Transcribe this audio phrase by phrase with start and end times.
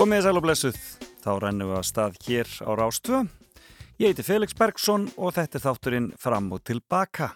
[0.00, 0.76] Komið sæl og blessuð,
[1.20, 3.18] þá rennum við að stað hér á Rástvö.
[4.00, 7.28] Ég heiti Felix Bergsson og þetta er þátturinn fram og tilbaka.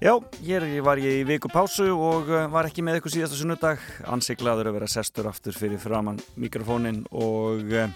[0.00, 3.84] Já, hér var ég í viku pásu og eh, var ekki með ykkur síðasta sunnudag.
[4.08, 7.92] Ansiglaður að vera sestur aftur fyrir framann mikrofónin og eh,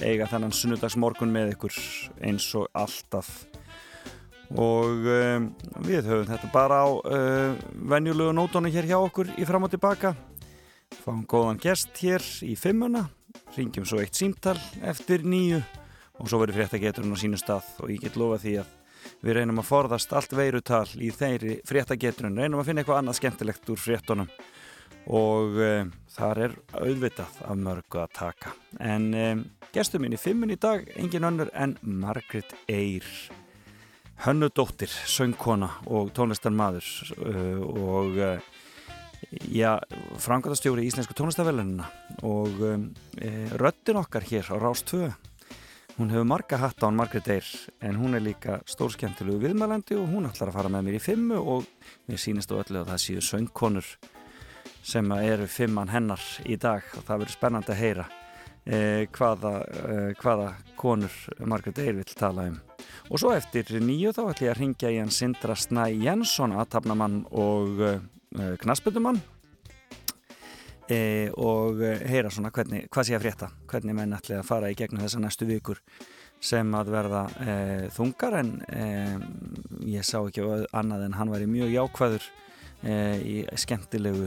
[0.00, 1.76] eiga þennan sunnudagsmorgun með ykkur
[2.24, 3.34] eins og alltaf.
[4.54, 5.52] Og um,
[5.84, 10.12] við höfum þetta bara á uh, venjulegu nótónu hér hjá okkur í fram og tilbaka
[11.04, 13.04] fáum góðan gest hér í fimmuna.
[13.56, 15.58] Ringjum svo eitt símtal eftir nýju
[16.20, 17.66] og svo verður fréttageturinn á sínu stað.
[17.84, 18.70] Og ég get lofa því að
[19.24, 23.72] við reynum að forðast allt veirutal í þeirri fréttageturinn, reynum að finna eitthvað annað skemmtilegt
[23.74, 24.32] úr fréttunum.
[25.12, 28.54] Og um, þar er auðvitað af mörgu að taka.
[28.80, 29.44] En um,
[29.74, 33.04] gestur minn í fimmun í dag engin önnur en Margret Eyr.
[34.24, 36.88] Hönnudóttir, söngkona og tónlistarmadur
[37.18, 38.20] uh, og
[39.50, 39.78] já,
[40.20, 41.86] framkvæmastjóri í Íslensku tónlistafélunina
[42.22, 45.08] og um, e, röttin okkar hér á Rás 2
[45.98, 47.46] hún hefur marga hatt á hann Margret Eyr
[47.80, 51.38] en hún er líka stórskjöntilegu viðmælandi og hún ætlar að fara með mér í fimmu
[51.38, 51.68] og
[52.10, 53.88] mér sínist á öllu að það séu söngkonur
[54.84, 58.06] sem eru fimman hennar í dag og það verður spennandi að heyra
[58.64, 58.78] e,
[59.14, 62.58] hvaða, e, hvaða konur Margret Eyr vil tala um.
[63.12, 67.22] Og svo eftir nýju þá ætlum ég að ringja í hann Sindra Snæ Jensson aðtapnamann
[67.30, 67.80] og
[68.34, 69.20] Eh, knaspunumann
[70.90, 73.48] e, og eh, heyra svona hvernig, hvað sé að frétta?
[73.70, 75.78] Hvernig menn ætli að fara í gegnum þessa næstu vikur
[76.42, 77.54] sem að verða e,
[77.94, 78.38] þungar?
[78.40, 78.88] En e,
[79.92, 80.42] ég sá ekki
[80.74, 82.26] annað en hann væri mjög jákvæður
[83.24, 84.26] í skemmtilegu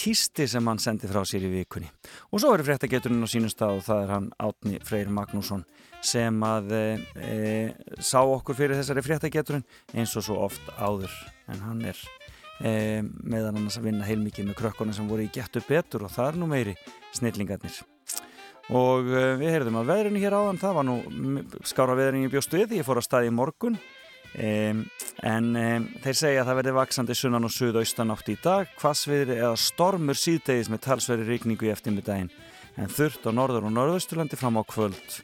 [0.00, 1.92] týsti sem hann sendi frá sér í vikunni.
[2.32, 5.62] Og svo er fréttageturinn á sínum stað og það er hann Átni Freyr Magnússon
[6.02, 6.72] sem að
[8.00, 11.14] sá okkur fyrir þessari fréttageturinn eins og svo oft áður.
[11.52, 12.00] En hann er
[12.62, 16.30] e, meðan annars að vinna heilmikið með krökkunum sem voru í getu betur og það
[16.30, 16.76] er nú meiri
[17.16, 17.80] snillingarnir.
[18.72, 20.96] Og e, við heyrðum að veðrinu hér áðan það var nú
[21.68, 23.78] skára veðrinu bjóst við ég fór að staði í morgun.
[24.32, 24.48] E,
[25.28, 25.48] en
[26.00, 30.16] þeir segja að það verði vaksandi sunnan og suðaustan átt í dag hvasviðri eða stormur
[30.16, 32.32] síðdegis með talsveri ríkningu í eftirmiddaginn
[32.80, 35.18] en þurft á norður og norðausturlandi fram á kvöld.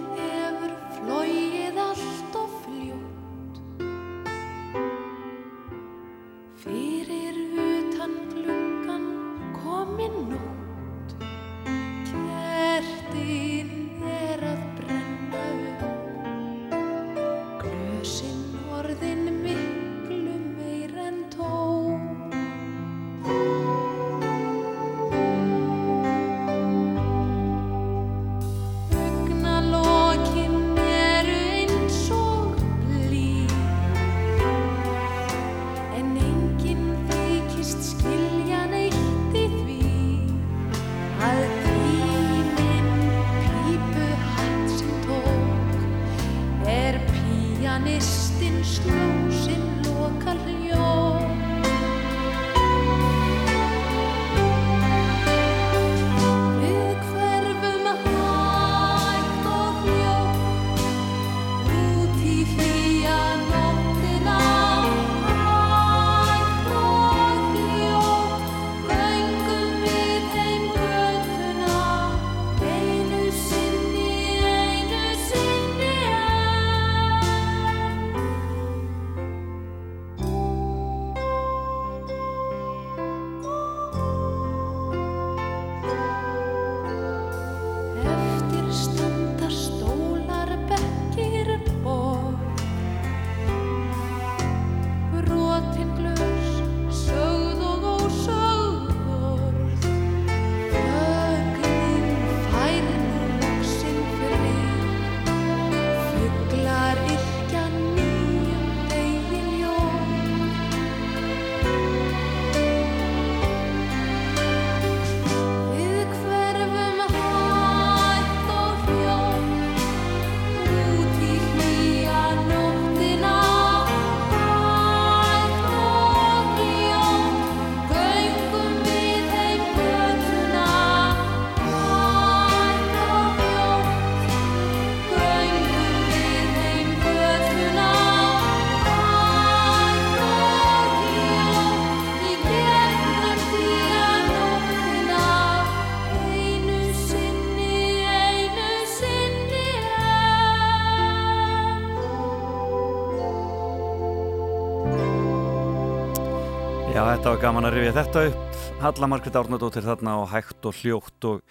[157.20, 158.60] þetta var gaman að rifja þetta upp.
[158.80, 161.42] Halla Margrét Árnadóttir þarna og hægt og hljótt og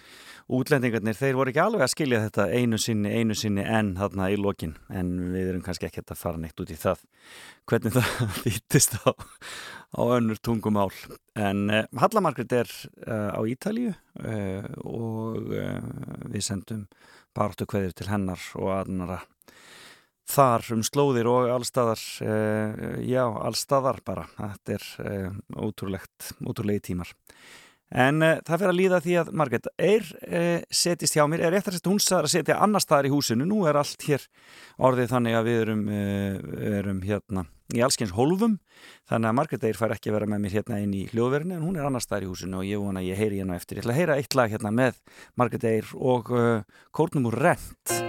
[0.50, 4.38] útlendingarnir, þeir voru ekki alveg að skilja þetta einu sinni, einu sinni en þarna í
[4.40, 4.72] lokin.
[4.90, 7.04] En við erum kannski ekki að fara neitt út í það.
[7.70, 8.10] Hvernig það
[8.42, 9.14] þýttist á,
[9.94, 10.90] á önnur tungumál.
[11.38, 12.74] En uh, Halla Margrét er
[13.06, 16.88] uh, á Ítalíu uh, og við sendum
[17.30, 19.22] baráttu kveðir til hennar og aðnara
[20.28, 24.26] þar um slóðir og allstaðar uh, já, allstaðar bara.
[24.38, 27.12] Þetta er uh, ótrúlegt ótrúlegi tímar.
[27.90, 30.10] En uh, það fyrir að líða því að Marget er
[30.70, 33.64] setist hjá mér, er eftir að hún sagði að setja annar staðar í húsinu, nú
[33.66, 34.26] er allt hér
[34.78, 35.82] orðið þannig að við erum,
[36.70, 38.58] erum hérna í allskyns hólfum.
[39.10, 41.78] Þannig að Marget Eir fær ekki vera með mér hérna inn í hljóðverðinu en hún
[41.78, 43.96] er annar staðar í húsinu og ég vona að ég heyri hérna eftir, ég ætla
[43.96, 45.02] að heyra eitt lag hérna með
[45.38, 46.30] Marget Eir og
[46.94, 48.00] kórnum úr Rent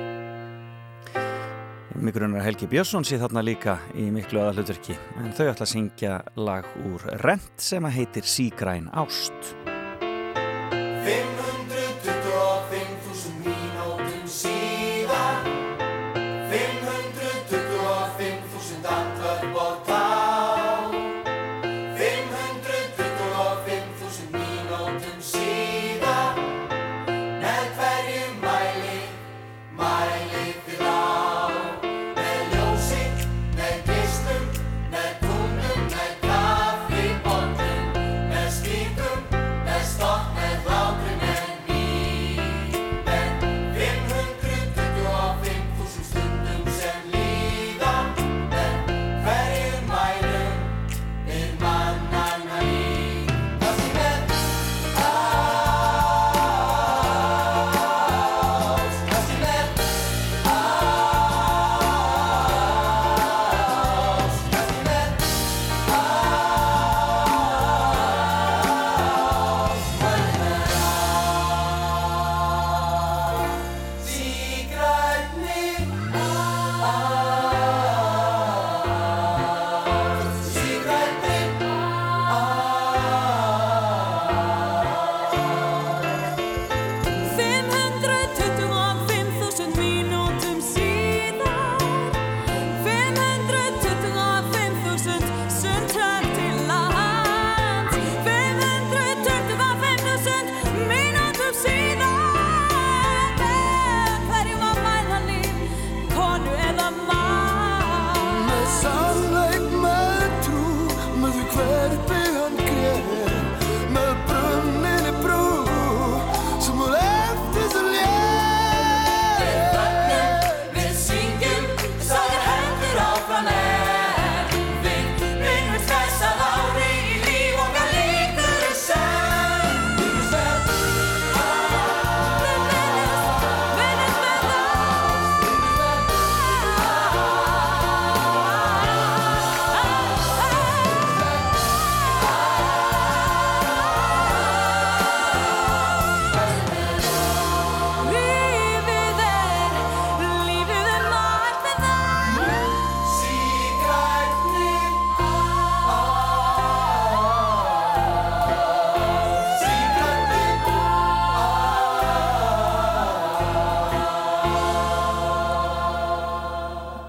[1.99, 6.13] Mikrunar Helgi Björnsson sé þarna líka í miklu aða hlutverki en þau ætla að syngja
[6.39, 9.53] lag úr Rent sem að heitir Sígræn Ást.
[9.65, 11.40] 525.000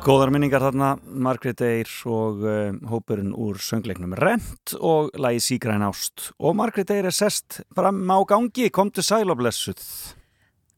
[0.02, 6.32] Góðar minningar þarna, Margrét Eir og uh, hópurinn úr söngleiknum Rent og lagi Sígræn Ást.
[6.42, 9.78] Og Margrét Eir er sest fram á gangi, komdu sæl og blessuð.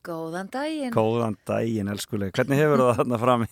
[0.05, 0.93] Góðan daginn.
[0.93, 3.47] Góðan daginn, elskuleg, hvernig hefur það þarna fram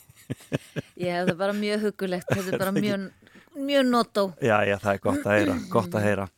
[1.01, 3.09] Ég hef það bara mjög hugulegt, þetta er bara mjög,
[3.57, 4.29] mjög notó.
[4.45, 6.31] Já, já, það er gott að heyra, gott að heyra.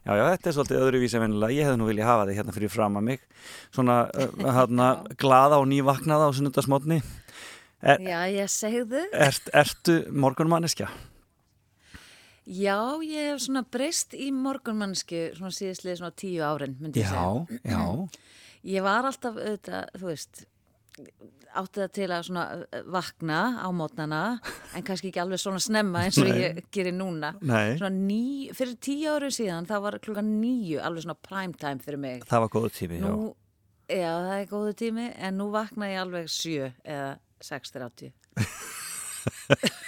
[0.00, 2.72] Já, já, þetta er svolítið öðruvísi vennilega, ég hefði nú viljað hafa þig hérna fyrir
[2.72, 3.30] fram að mig.
[3.68, 7.02] Svona, uh, hérna, glaða og nývaknaða á sunnundasmotni
[7.82, 9.04] er, Já, ég segðu.
[9.12, 10.88] ert, Ertu morgunmanneskja?
[12.48, 17.58] Já, ég hef svona breyst í morgunmannsku svona síðislega svona tíu árin, myndi ég segja.
[17.60, 17.82] Já, já
[18.74, 20.40] Ég var alltaf, auðvitað, þú veist,
[21.58, 22.42] átti það til að svona
[22.90, 24.22] vakna á mótnana,
[24.74, 27.30] en kannski ekki alveg svona snemma eins og ég gerir núna.
[27.38, 27.76] Nei.
[27.78, 32.02] Svona ný, fyrir tíu árin síðan, það var klukkan níu, alveg svona prime time fyrir
[32.02, 32.26] mig.
[32.28, 33.30] Það var góðu tími, já Nú,
[33.86, 37.08] já, það er góðu tími, en nú vakna ég alveg sjö eða
[37.42, 38.12] 6.30.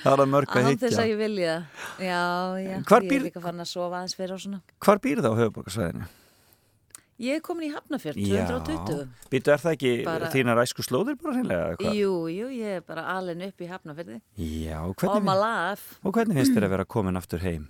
[0.00, 1.54] Það er að mörg að Án þess higgja að ég vilja.
[2.00, 2.20] Já,
[2.62, 4.60] já, Hvar ég býr- er líka fann að sofa aðeins fyrir og svona.
[4.80, 6.08] Hvar býr það á höfuborgarsvæðinu?
[7.20, 9.08] Ég er komin í Hafnafjörð, Já, 220.
[9.28, 11.42] býtu er það ekki Bara- þínar æsku slóðir bara
[11.76, 11.92] hvað?
[11.98, 14.20] Jú, jú, ég er bara alin upp í Hafnafjörði.
[14.40, 15.98] Já, hvernig, my life.
[16.02, 17.68] og hvernig finnst þér að vera komin aftur heim?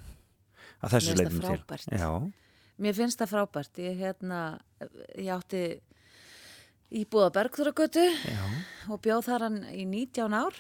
[0.85, 1.51] Að þessu Mér finnst það leitum til?
[1.67, 1.99] frábært.
[1.99, 2.33] Já,
[2.81, 3.75] Mér finnst það frábært.
[3.83, 4.61] Ég, hérna,
[5.19, 5.81] ég átti
[6.91, 8.43] íbúða Bergþóragötu já,
[8.91, 10.57] og bjóð þar hann í 19 ár.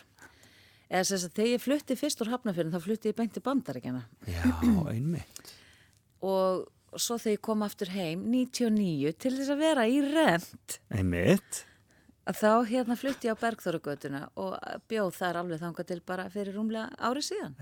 [0.90, 4.04] Eða þess að þegar ég flutti fyrst úr Hafnafjörðin þá flutti ég beint til bandaríkjana.
[4.26, 4.42] já,
[4.94, 5.52] einmitt.
[6.26, 6.66] Og
[6.99, 10.80] svo þegar ég kom aftur heim 99 til þess að vera í rent.
[10.90, 11.64] Einmitt.
[12.26, 14.58] að Þá hérna flutti ég á Bergþóragötuna og
[14.90, 17.54] bjóð þar alveg þangað til bara fyrir rúmlega ári síðan.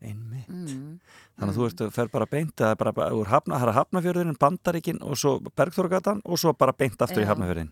[0.00, 0.48] Einmitt.
[0.48, 0.96] Mm.
[1.36, 3.76] Þannig að þú ert að fer bara beint að bara, bara úr hafna, það er
[3.76, 7.32] hafnafjörðurinn, bandaríkin og svo Bergþórgatan og svo bara beint aftur í Já.
[7.34, 7.70] hafnafjörðin.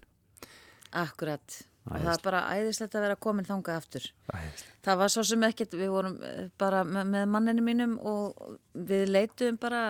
[0.98, 1.58] Akkurat.
[1.88, 4.10] Og það er bara æðislegt að vera komin þangað aftur.
[4.28, 4.76] Æðislegt.
[4.84, 9.60] Það var svo sem ekkert, við vorum eh, bara með, manninu mínum og við leituðum
[9.62, 9.82] bara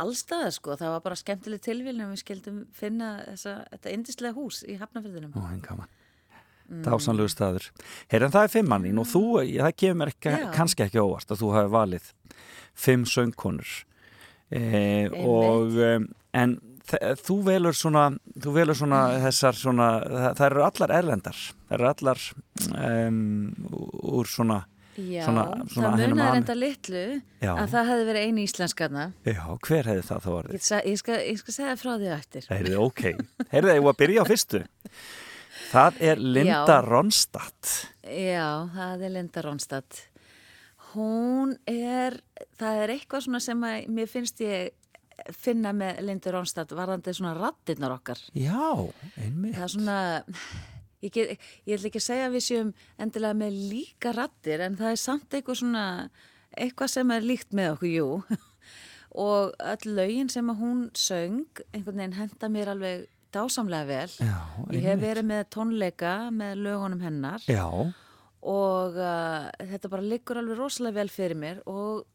[0.00, 0.76] allstaðar sko.
[0.80, 5.36] Það var bara skemmtileg tilvílnum við skildum finna þessa, þetta indislega hús í Hafnafjörðunum.
[5.36, 5.60] Ó, en.
[5.60, 5.99] Mm.
[6.86, 7.66] Dásanlegu staður.
[8.12, 11.72] Heyrðan það er fimmannín og þú, það kemur ekki, kannski ekki óvart að þú hafi
[11.74, 12.10] valið
[12.80, 13.72] fimm söngkonur.
[14.50, 15.76] E, og,
[16.34, 16.56] en
[17.20, 18.08] þú velur svona,
[18.40, 21.40] þú velur svona þessar svona, það, það eru allar erlendar.
[21.68, 22.24] Það eru allar
[22.80, 23.22] um,
[24.20, 24.64] úr svona,
[25.00, 27.02] Já, Svona- svona það an- reynda litlu
[27.40, 27.52] Já.
[27.54, 29.04] að það hefði verið eini íslenskarna.
[29.24, 30.52] já, hver hefði það þá orðið?
[30.58, 32.48] Ég, ég, ég skal segja frá því á eftir.
[32.50, 33.02] Heyrði, ok.
[33.54, 34.60] Heyrði, ég var að byrja á fyrstu.
[35.70, 36.82] Það er Linda Já.
[36.82, 37.68] Ronstadt.
[38.02, 40.00] Já, það er Linda Ronstadt.
[40.90, 42.16] Hún er,
[42.58, 44.72] það er eitthvað svona sem að mér finnst ég
[45.36, 48.18] finna með Linda Ronstadt varðandi svona rattirnar okkar.
[48.34, 48.72] Já,
[49.20, 49.54] einmitt.
[49.54, 49.98] Það er svona,
[51.04, 54.96] ég, get, ég ætla ekki að segja við séum endilega með líka rattir en það
[54.96, 55.86] er samt eitthvað svona,
[56.56, 58.10] eitthvað sem er líkt með okkur, jú.
[59.22, 64.14] Og öll lögin sem að hún söng, einhvern veginn henda mér alveg dásamlega vel.
[64.20, 64.38] Já,
[64.74, 67.66] Ég hef verið með tónleika með lögunum hennar Já,
[68.40, 72.06] og uh, þetta bara liggur alveg rosalega vel fyrir mér og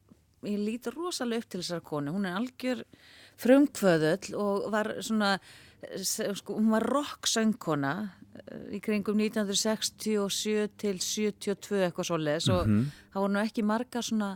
[0.46, 2.14] ég lítur rosalega upp til þessar konu.
[2.16, 2.84] Hún er algjör
[3.42, 5.36] frumkvöðull og var svona,
[6.02, 12.70] sko, hún var rock-söngkona uh, í kringum 1967 til 72 eitthvað svoleiðis og
[13.14, 14.36] það voru nú ekki margar svona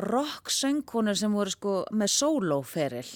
[0.00, 3.10] rock-söngkonur sem voru sko með sólóferil.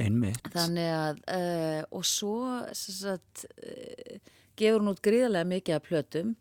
[0.00, 0.42] Einmitt.
[0.54, 2.34] Þannig að, uh, og svo
[2.72, 4.18] sem sagt, uh,
[4.60, 6.34] gefur hún út gríðarlega mikið af plötum,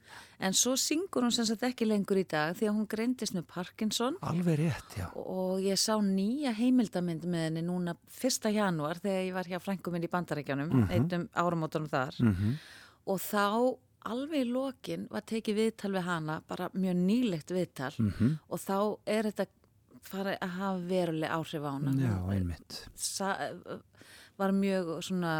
[0.43, 3.45] en svo syngur hún sem sagt ekki lengur í dag því að hún greindist með
[3.47, 5.07] Parkinson Alveg rétt, já.
[5.15, 8.51] og ég sá nýja heimildamynd með henni núna 1.
[8.55, 12.57] janúar þegar ég var hjá frængu minn í Bandaríkjanum, mm einnum áramótunum þar Mhm.
[13.07, 13.77] og þá
[14.09, 18.39] alveg í lokin var tekið viðtal við hana, bara mjög nýlegt viðtal Mhm.
[18.49, 19.45] og þá er þetta
[20.07, 21.93] farið að hafa veruleg áhrif á hana.
[21.99, 22.77] Já, einmitt.
[22.95, 23.33] sa,
[24.39, 25.33] var mjög svona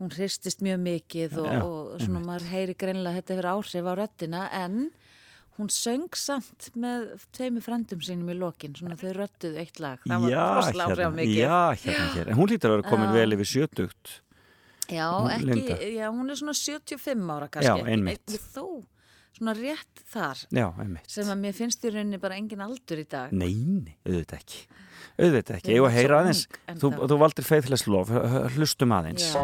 [0.00, 3.84] hún hristist mjög mikið og, Já, og svona maður heyri greinlega að þetta hefur áhrif
[3.86, 4.78] á röddina en
[5.58, 10.24] hún söng samt með tveimur frendum sínum í lokin svona þau rödduðu eitt lag það
[10.24, 12.30] var Já, rosalega áhrif á hérna, mikið já, hérna hér.
[12.32, 13.16] En hún lítur að vera komin Já.
[13.18, 14.14] vel yfir sjötugt.
[14.90, 18.24] Já, Hún- ekki, já, hún er svona 75 ára kannski Já, einmitt.
[18.26, 18.64] Ekki þó
[19.38, 20.66] svona rétt þar Já,
[21.06, 24.60] sem að mér finnst í rauninni bara engin aldur í dag Nei, nei, auðvitað ekki.
[25.20, 25.72] Auðvitað ekki.
[25.74, 26.42] Ég var að heyra aðeins.
[26.80, 27.44] Þú, þú valdir
[28.10, 29.26] h- Hlustum aðeins.
[29.34, 29.42] Já,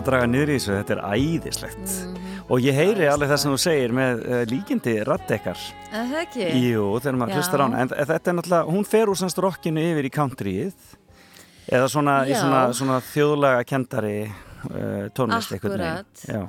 [0.00, 2.28] að draga niður í þessu, þetta er æðislegt Mhm.
[2.50, 6.48] og ég heyri alveg það sem þú segir með uh, líkindi raddekkar Er Það ekki?
[6.70, 9.84] Jú, þegar maður hlustar á hana en þetta er náttúrulega, hún fer úr semst rockinu
[9.92, 10.74] yfir í countryið
[11.70, 15.70] eða svona, svona, svona þjóðlega kendari uh, tónlist veginn.
[15.78, 16.24] Akkúrat.
[16.26, 16.42] Já,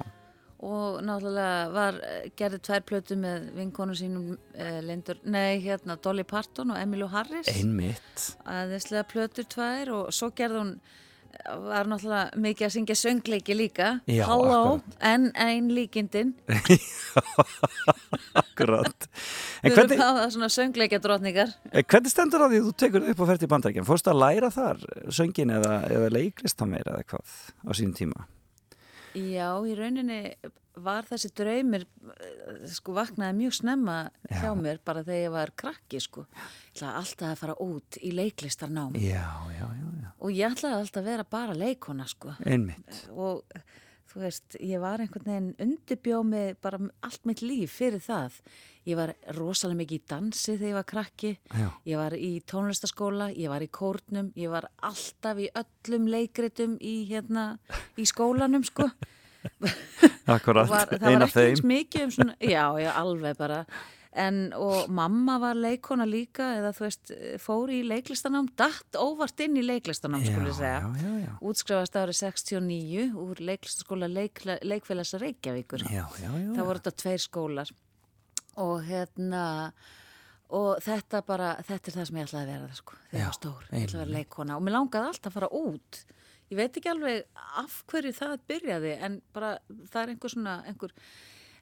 [0.61, 6.21] Og náttúrulega var, eh, gerði tvær plötu með vinkonu sínum uh, Lindur, nei hérna Dolly
[6.23, 7.47] Parton og Emilu Harris.
[7.49, 10.75] einmitt Aðeinslega plötur tvær og svo gerði hún,
[11.67, 13.89] var náttúrulega mikið að syngja söngleiki líka.
[14.09, 14.97] Já, Halló, akkurat.
[15.11, 16.33] en ein líkindin.
[18.41, 19.07] Akkurat
[19.61, 21.55] erum hvernig, það svona söngleikja drotningar.
[21.71, 23.87] en hvernig stendur á því að þú tekur upp og fer til bandarækjum?
[23.87, 27.35] Fórstu að læra þar söngin eða, eða leiklist á meir eða hvað
[27.67, 28.27] á sínum tíma?
[29.17, 30.19] Já, í rauninni
[30.81, 33.97] var þessi draumir eh, sko vaknaði mjög snemma
[34.29, 36.23] hjá mér bara þegar ég var krakki sko.
[36.31, 40.09] Ég ætlaði alltaf að fara út í leiklistarnám Já, já, já, já.
[40.15, 42.35] og ég ætlaði alltaf að vera bara leikona sko.
[42.47, 43.01] Einmitt.
[43.11, 43.43] og
[44.11, 48.39] þú veist, ég var einhvern veginn undirbjóð með bara allt mitt líf fyrir það.
[48.89, 51.67] Ég var rosalega mikið í dansi þegar ég var krakki, Já.
[51.85, 56.95] ég var í tónlistaskóla, ég var í kórnum, ég var alltaf í öllum leikritum í,
[57.11, 57.45] hérna,
[58.01, 58.89] í skólanum sko.
[60.31, 61.67] Akkurat, var, það ein var af ekki þeim.
[61.71, 63.61] mikið um svona, já, já, alveg bara
[64.11, 69.55] en, og mamma var leikona líka eða þú veist, fór í leiklistanám datt óvart inn
[69.55, 76.51] í leiklistanám ég segja, útskrifast árið 69 úr leiklistaskóla leik, leikfélags Reykjavíkur, Já, já, já.
[76.57, 77.71] það voru þetta tveir skólar.
[78.59, 79.43] Og hérna
[80.51, 83.37] og þetta bara, þetta er það sem ég ætlaði að vera sko, þegar ég var
[83.37, 86.01] stór, ég ætlaði að vera leikona og mér langaði alltaf að fara út.
[86.51, 87.21] Ég veit ekki alveg
[87.61, 89.53] af hverju það byrjaði en bara
[89.87, 90.91] það er einhver svona einhver,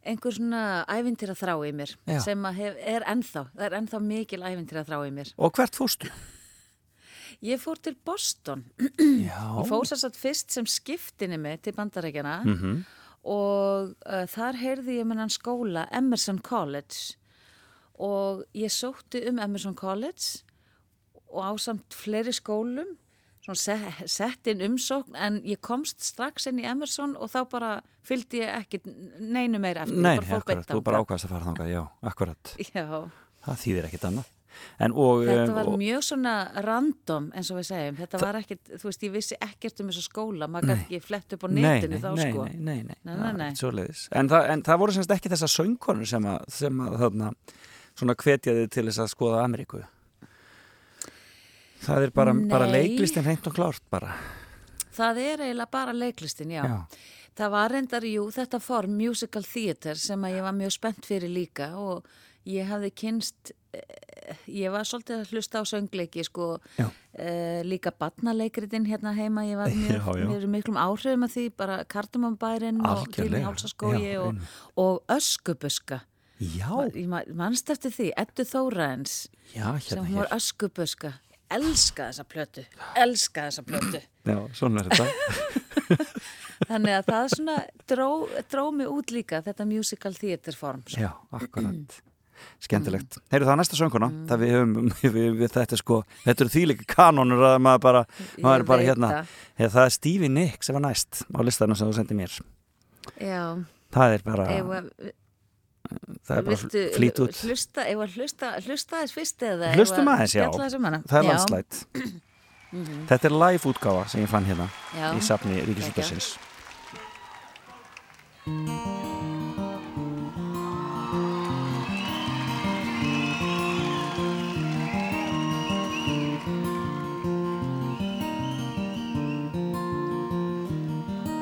[0.05, 2.19] einhver svona ævintýra þrá í mér Já.
[2.23, 5.75] sem að hef, er ennþá það er ennþá mikil ævintýra þrá í mér Og hvert
[5.75, 6.07] fórstu?
[7.43, 9.59] ég fór til Boston Já.
[9.59, 12.85] ég fór sér satt fyrst sem skiptinni mig til bandarækjana Mhm.
[13.23, 17.15] og uh, þar heyrði ég með hann skóla Emerson College
[17.99, 20.43] og ég sótti um Emerson College
[21.29, 22.95] og á samt fleiri skólum
[23.57, 27.71] sett inn umsókn en ég komst strax inn í Emerson og þá bara
[28.05, 28.81] fylgdi ég ekki
[29.19, 31.81] neinu meira eftir, Nei, ég bara fór akkurat, þú bara ákvæmst að fara þangað, já,
[32.11, 32.53] akkurat.
[32.73, 32.85] Já,
[33.39, 34.35] Það þýðir ekkit annað.
[34.79, 35.21] En og...
[35.27, 36.33] þetta um, var og, mjög svona
[36.65, 40.03] random eins og við segjum, þetta var ekkert, þú veist, ég vissi ekkert um þessu
[40.03, 42.47] skóla, maður gæti ekki flett upp á netinu nei, þá nei, sko.
[42.49, 43.49] nei, nei, nei, Nei, nei, nei.
[43.59, 44.07] svoleiðis.
[44.19, 47.31] En, það, en það voru semst ekki þessar söngkonur sem að, sem að þarna,
[48.01, 49.83] svona hvetjaði til þess að skoða Ameríku.
[51.79, 54.13] Það er bara, bara leiklistin hreint og klárt bara.
[54.99, 56.63] Það er eiginlega bara leiklistin, já.
[56.67, 56.79] Já.
[57.39, 61.31] Það var reyndar, jú, þetta form musical theater sem að ég var mjög spennt fyrir
[61.31, 62.07] líka og
[62.49, 68.85] ég hafði kynst, eh, ég var svolítið að hlusta á söngleiki, sko, eh, líka badnaleikritin
[68.89, 70.27] hérna heima, ég var mjög, Já, já.
[70.33, 73.39] mjög miklum áhrifum að því, bara Kardumanbærin og Tími.
[73.45, 74.35] Hálsaskói og,
[74.75, 76.01] og Öskubuska.
[76.39, 80.35] Já, Ég ma- manst eftir því, Eddu Þóraens, já, sem hérna hún var hér.
[81.49, 82.65] Elska þessa plötu,
[82.99, 84.01] elska þessa plötu.
[84.29, 85.95] Já, svona er þetta.
[86.69, 87.55] Þannig að það svona
[87.89, 88.09] dró,
[88.51, 90.83] dró mig út líka þetta musical theater form.
[90.85, 91.01] sko.
[91.01, 91.09] Já,
[91.39, 91.97] akkurat.
[92.63, 93.17] Skemmtilegt.
[93.33, 94.09] Heyrðu það er næsta sönguna.
[94.29, 98.05] Það við höfum, við, við, þetta er sko, þetta eru þýleiki kanonur að maður bara,
[98.45, 99.09] maður er bara hérna.
[99.57, 102.39] Eða, það er Stevie Nicks sem var næst á listanum sem þú sendið mér.
[103.19, 103.43] Já,
[103.89, 104.89] Það er bara, ef að,
[105.89, 107.43] það er bara viltu flýt út.
[107.49, 110.47] hlusta, hlusta, hlusta aðeins fyrst eða Hlustum aðeins, já.
[110.53, 111.83] Það er landslætt.
[113.09, 115.09] Þetta er live útgáfa sem ég fann hérna Já.
[115.17, 116.37] í safni Ríkisútarsins.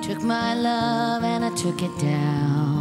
[0.08, 2.77] Took my love and I took it down.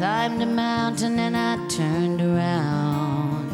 [0.00, 3.50] Climbed a mountain and I turned around.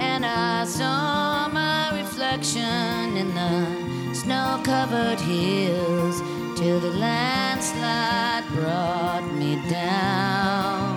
[0.00, 6.22] And I saw my reflection in the snow covered hills
[6.58, 10.96] till the landslide brought me down.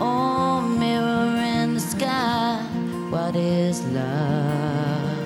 [0.00, 2.64] Oh, mirror in the sky,
[3.10, 5.18] what is love?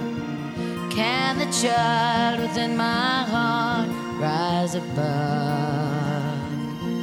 [0.90, 5.47] Can the child within my heart rise above?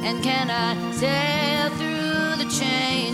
[0.06, 3.05] And can I sail through the changing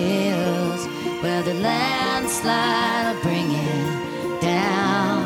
[0.00, 0.82] hills
[1.22, 5.24] where the landslide will bring it down,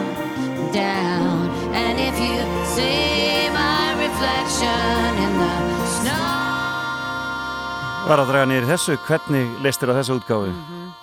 [0.73, 2.39] down, and if you
[2.75, 5.53] see my reflection in the
[5.99, 6.33] snow.
[8.09, 10.51] Var að draga niður þessu, hvernig leistir á þessu útgáfu?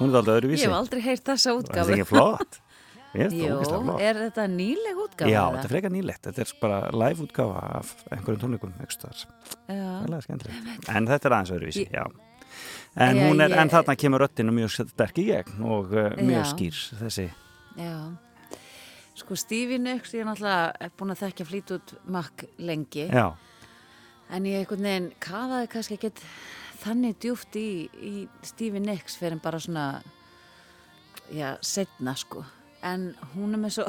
[0.02, 0.66] Hún er alltaf öðruvísi.
[0.66, 2.62] Ég hef aldrei heyrt þessa Það er ekki flott.
[3.12, 3.34] Ég
[4.00, 5.28] er þetta er nýleg útgáfa?
[5.28, 6.28] Já, þetta er frekar nýlegt.
[6.30, 9.24] Þetta er bara live útgáfa af einhverjum tónleikum, ekki stöðar.
[9.68, 9.88] Já.
[10.06, 10.92] Það er skemmtilegt.
[10.96, 12.06] En þetta er aðeins öðruvísi, já.
[12.96, 16.42] En, hún er, ég- en þarna kemur röttinu mjög sterk í gegn og uh, mjög
[16.44, 16.50] Já.
[16.52, 17.28] skýr þessi.
[17.80, 17.94] Já,
[19.16, 23.30] sko Stevie Nicks, ég er náttúrulega búin að þekkja flýt út makk lengi, Já,
[24.32, 26.20] en ég einhvern veginn kafaði kannski ekkert
[26.82, 29.86] þannig djúft í, í Stevie Nicks fyrir en bara svona,
[31.32, 32.44] já, setna sko,
[32.84, 33.88] en hún er með svo,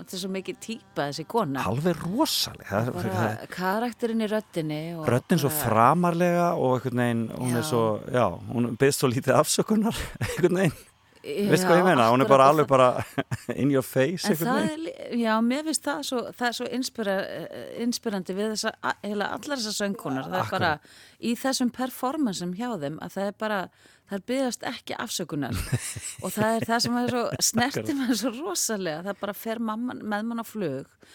[0.00, 2.66] þetta er svo mikið típa þessi kona, alveg rosaleg.
[2.70, 7.58] Það, bara það, karakterinn í röddinni og Röddin svo framarlega og einhvern veginn, hún Já.
[7.60, 10.78] er svo, já, hún byrðst svo lítið afsökunar, einhvern veginn.
[11.20, 12.06] Veist hvað ég meina?
[12.08, 12.88] Hún er bara alveg bara
[13.60, 14.84] in your face, er,
[15.20, 19.76] já, mér finnst það svo, það er svo inspira, eh, inspirandi við þessa, allar þessar
[19.76, 20.70] söngunar, það er bara
[21.20, 23.60] í þessum performansum hjá þeim að það er bara,
[24.08, 25.60] það byggðast ekki afsökunar.
[26.24, 30.00] Og það er það sem er svo snerti maður svo rosalega, það bara fer mamman,
[30.00, 31.08] með mann á flug.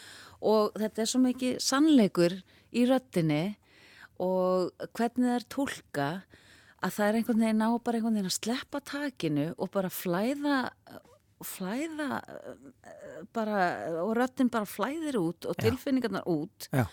[0.46, 2.40] Og þetta er svo mikið sannleikur
[2.76, 3.44] í röttinni
[4.22, 6.10] og hvernig það er tólka
[6.84, 10.58] að það er einhvern veginn á bara einhvern veginn að sleppa takinu og bara flæða
[11.46, 12.22] flæða
[13.36, 13.60] bara,
[14.04, 16.70] og röttin bara flæðir út og tilfinningarnar út.
[16.72, 16.86] Já,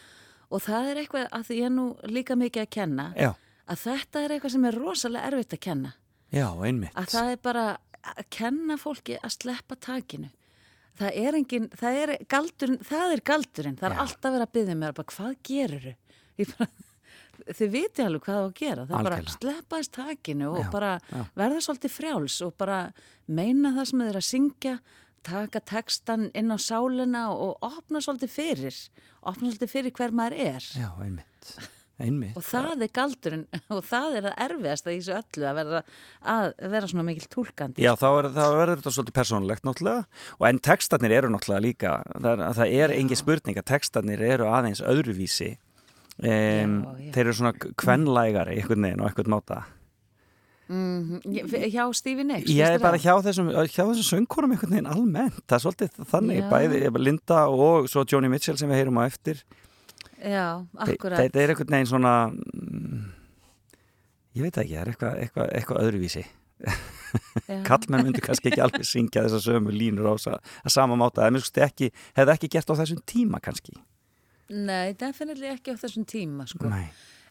[0.52, 3.30] og það er eitthvað að því ég er nú líka mikið að kenna já,
[3.70, 5.94] að þetta er eitthvað sem er rosalega erfitt að kenna.
[6.32, 6.94] Já, einmitt.
[6.98, 7.66] að það er bara
[8.02, 10.32] að kenna fólki að sleppa takinu.
[10.98, 14.80] Það er engin, það er galdurinn það er galdurinn, það er alltaf verið að byggja
[14.82, 15.86] mér bara hvað gerur
[17.50, 20.48] þið viti alveg hvað það á að gera það er bara að sleppa þess takinu
[20.52, 21.22] og Já, bara já.
[21.42, 22.78] verða svolítið frjáls og bara
[23.26, 24.74] meina það sem þið er að syngja
[25.22, 28.80] taka textan inn á sálina og opna svolítið fyrir
[29.22, 31.54] opna svolítið fyrir hver maður er Já, einmitt.
[32.02, 32.34] Einmitt.
[32.34, 33.42] og það er galdurinn
[33.76, 35.82] og það er það erfiðast í þessu öllu að vera,
[36.32, 40.06] að vera svona mikil tólkandi Já, þá, er, verður þetta svolítið persónulegt náttúrulega
[40.40, 44.48] og en textarnir eru náttúrulega líka það, er- það er engin spurning að textarnir eru
[44.50, 45.52] aðeins öðruvísi
[46.18, 47.12] um, Já, já.
[47.14, 49.62] þeir eru svona kvenlægari einhvern veginn og einhvern máta.
[50.72, 51.18] Mm,
[51.68, 55.56] hjá Stevie Nicks Ég er bara hjá þessum, hjá þessum söngkorum einhvern veginn almennt, það
[55.58, 56.46] er svolítið þannig Já.
[56.52, 59.42] bæði Linda og svo Joni Mitchell sem við heyrum á eftir.
[60.22, 61.18] Já, Þe- akkurat.
[61.18, 63.02] þetta er einhvern veginn svona mm,
[64.38, 66.24] ég veit ekki, það er eitthvað, eitthvað, eitthvað öðruvísi.
[67.68, 71.26] Kallmenn myndu kannski ekki alveg syngja þessar sömu línur á sa- að sama máta.
[71.26, 73.74] Það er ekki, hefði ekki gert á þessum tíma kannski
[74.52, 76.68] Nei, definitely ekki á þessum tíma sko.
[76.70, 76.90] Nei,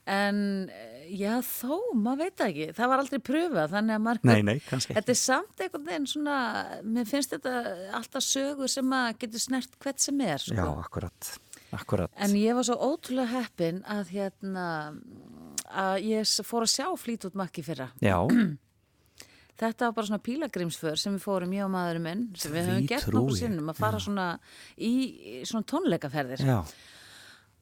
[0.09, 0.37] En
[0.73, 2.67] eh, já, þó, maður veit ekki.
[2.73, 6.07] Það var aldrei pröfað, þannig að maður nei, nei, kannski Þetta er samt einhvern veginn
[6.09, 6.37] svona
[6.81, 7.53] Mér finnst þetta
[7.99, 10.57] alltaf sögur sem að getur snert hvert sem er sko.
[10.57, 11.29] Já, akkurat,
[11.77, 12.17] akkurat.
[12.17, 14.65] En ég var svo ótrúlega heppin að hérna
[15.69, 17.91] að ég fór að sjá flýt út makki fyrra.
[18.01, 18.17] Já,
[19.61, 22.85] Þetta var bara svona pílagrimsför sem við fórum ég og maðurinn minn sem við höfum
[22.89, 24.23] gert nokkur sinnum að fara svona
[24.81, 24.89] í
[25.45, 26.41] svona tónleikaferðir.
[26.41, 26.63] Já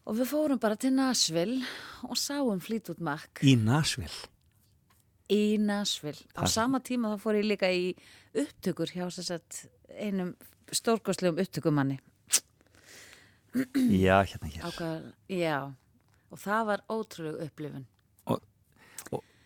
[0.08, 1.64] og við fórum bara til Nashville
[2.08, 2.60] og sáum
[2.94, 4.28] út makk Í Nashville
[5.30, 6.18] í Nashville.
[6.34, 7.94] Á Það- sama tíma þá fór ég líka í
[8.34, 10.32] upptökur hjá að einum
[10.74, 12.00] stórkostlegum upptökumanni.
[13.54, 14.64] Já, hérna hér.
[14.66, 15.74] Ákvað, já,
[16.32, 17.86] og það var ótrúleg upplifun.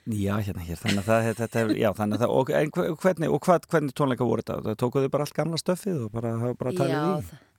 [0.03, 0.75] Já, hérna hér.
[0.75, 3.67] Þannig að það, þetta er, já, þannig að það, og, en hve- hvernig, og hvað,
[3.71, 4.57] hvernig tónleika voru þetta?
[4.65, 7.27] Það tókuðu bara allt gamla stöfið og bara, bara talið Já, í?
[7.29, 7.52] það-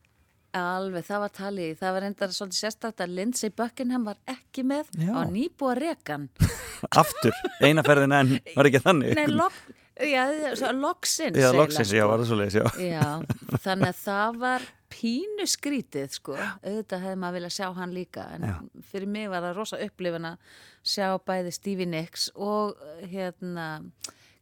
[0.58, 1.72] alveg, það var talið.
[1.80, 5.10] Það var endar svolítið sérstakt að Lindsay Buckingham var ekki með Já.
[5.14, 6.28] á nýbúa rekan.
[7.00, 9.16] Aftur, eina ferðin en, var ekki þannig?
[9.18, 9.58] Nei, lok,
[9.98, 10.24] já,
[10.58, 11.38] svo loksins.
[11.40, 12.10] Já, loksins, já, sko.
[12.12, 12.66] var það svo leiðis, já.
[12.84, 18.26] Já, þannig að það var pínu skrítið sko, auðvitað hefði maður viljað sjá hann líka
[18.36, 18.54] en Já.
[18.92, 22.76] fyrir mig var það rosa upplifun að sjá bæði Stevie Nicks og
[23.10, 23.66] hérna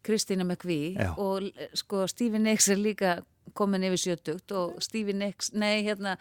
[0.04, 1.12] Kristína McVie Já.
[1.16, 1.48] og
[1.78, 3.14] sko Stevie Nicks er líka
[3.56, 6.16] komin yfir 70 og Stevie Nicks, nei hérna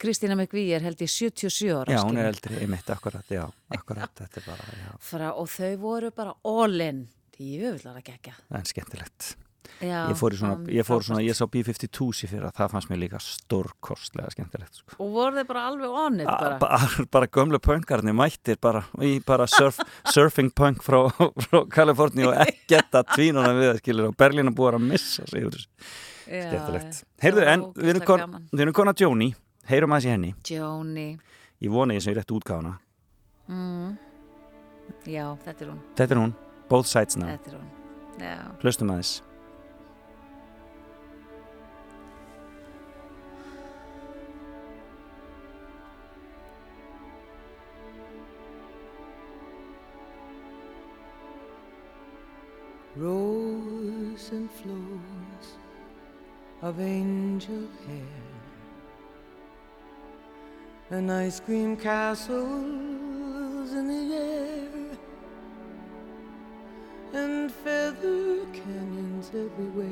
[0.00, 4.12] Kristína McVie er held ég 77 ára Já, hún er eldri, einmitt, akkurat, já, akkurat,
[4.20, 7.06] þetta er bara, já, Frá, og þau voru bara all in.
[7.34, 8.36] Djöfullar að gegja.
[8.54, 9.34] En skemmtilegt.
[9.82, 12.58] Já, Ég fór í svona, var ég fór svona, ég sá B-52 sér fyrir að
[12.60, 14.96] það fannst mér líka stórkostlega skemmtilegt, sko.
[15.02, 16.58] og voru þau bara alveg on it bara?
[16.62, 19.80] bara, bara gömlu punkarnir mættir bara í bara surf,
[20.12, 21.00] surfing punk frá,
[21.46, 25.26] frá Kaliforni og ekkert að tvínuna við það skilur og Berlín er búið að missa
[25.32, 25.48] sig
[26.24, 27.00] skemmtilegt.
[27.00, 27.08] já.
[27.24, 29.30] Heyrðu, en við erum, kon, við erum konar Jóni,
[29.70, 30.32] heyrum aðeins í henni.
[30.48, 31.06] Joni,
[31.64, 32.78] ég vona ég sem ég rétt útgáfuna.
[35.04, 35.84] Já, þetta er hún.
[35.96, 36.34] Þetta er hún,
[36.68, 37.28] both sides now.
[37.34, 37.70] Þetta er hún.
[38.20, 39.20] Já, hlustum aðeins.
[52.96, 55.13] Rows and flows
[56.64, 58.24] of angel hair.
[60.88, 64.98] And ice cream castles in the air.
[67.12, 69.90] And feather canyons everywhere.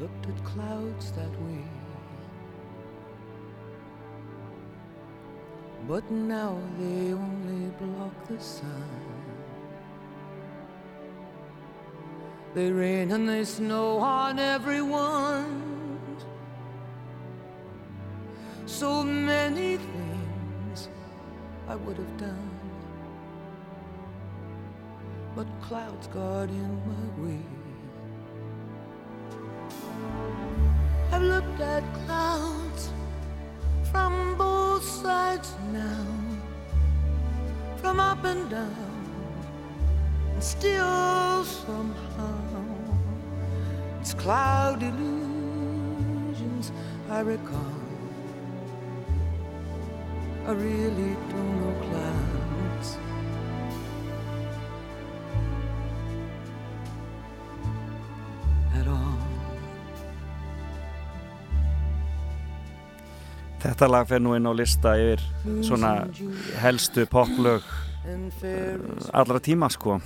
[0.00, 1.64] Looked at clouds that way.
[5.88, 9.21] But now they only block the sun.
[12.54, 15.72] They rain and they snow on everyone.
[18.66, 20.88] So many things
[21.66, 22.50] I would have done,
[25.34, 27.40] but clouds got in my way.
[31.10, 32.90] I've looked at clouds
[33.90, 36.06] from both sides now,
[37.76, 39.04] from up and down,
[40.34, 42.41] and still somehow
[44.02, 46.72] it's cloud illusions
[47.08, 47.74] I recall.
[50.44, 52.88] I really don't know clouds.
[58.74, 59.18] At all.
[63.62, 65.22] þetta lag fer nú inn á lista yfir
[65.62, 65.92] svona
[66.58, 67.62] helstu poplög
[68.40, 70.00] fairies allra tíma sko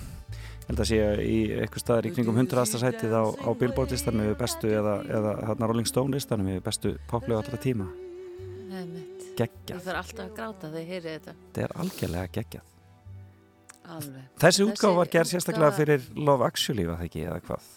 [0.66, 2.80] held að sé í eitthvað staðar í kringum 100.
[2.82, 6.94] sætið á, á Billboard listanum við bestu eða, eða hérna Rolling Stone listanum við bestu
[7.10, 7.88] poplög allra tíma.
[9.36, 11.36] Geggjað, þarf alltaf að gráta þegar ég heyri þetta.
[11.44, 12.72] Þetta er algjörlega geggjað.
[13.96, 14.22] Alveg.
[14.42, 17.68] Þessi útgáfa var gerð sérstaklega fyrir Love Actually var það ekki eða hvað?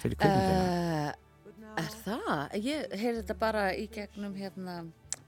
[0.00, 0.60] Fyrir kvikmyndina.
[0.60, 0.90] Uh,
[1.80, 2.56] Er það?
[2.60, 4.80] Ég heyri þetta bara í gegnum hérna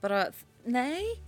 [0.03, 0.25] bara,
[0.67, 1.19] nei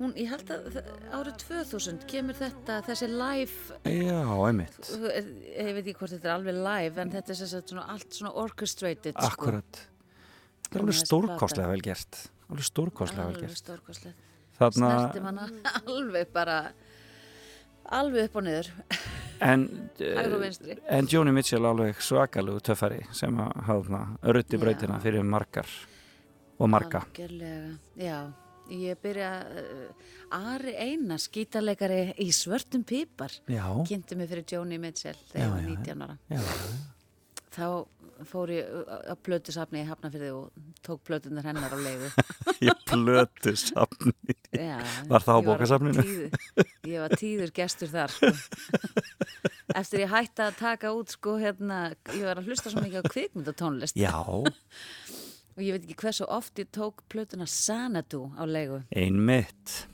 [0.00, 0.78] hún, ég held að
[1.14, 6.60] árið 2000 kemur þetta, þessi live Já, einmitt, ég veit ekki hvort þetta er alveg
[6.60, 9.30] live en þetta er svona allt svona orchestrated sko.
[9.30, 9.82] akkurat.
[10.64, 12.20] Þetta er alveg stórkostlega vel gert.
[12.48, 13.72] Alveg stórkostlega vel gert.
[14.58, 15.48] þarna, snerti manna
[15.94, 16.58] alveg bara
[17.94, 18.70] alveg upp og niður.
[19.44, 19.66] En,
[20.44, 20.78] vinstri.
[20.88, 24.62] en Joni Mitchell alveg svakalegu töffari sem að hafa rutti Já.
[24.66, 25.68] brautina fyrir margar
[26.58, 27.02] og marga.
[27.10, 28.18] Algjörlega, já
[28.72, 35.18] ég byrja uh, Ari Einars, gítarleikari í svörtum pípar Já, kynnti mig fyrir Joni Mitchell
[35.18, 36.16] Já, þegar ég var já, 19 ára.
[36.32, 36.40] Já,
[37.54, 37.66] þá
[38.30, 42.10] fór ég uh, á plötusafni í Hafnafyrði og tók plötunar hennar á leigu.
[42.64, 44.12] Ég plötu safni
[44.54, 44.78] Já,
[45.10, 46.04] Var það á bókasafninu?
[46.86, 48.30] Ég var tíður gestur þar sko.
[49.80, 53.10] Eftir ég hætti að taka út sko hérna, ég var að hlusta svo mikið á
[53.10, 53.98] kvikmyndatónlist.
[53.98, 54.12] Já,
[55.56, 58.82] og ég veit ekki hversu oft ég tók plötuna Sanadu á leigu.
[58.94, 59.86] Einmitt.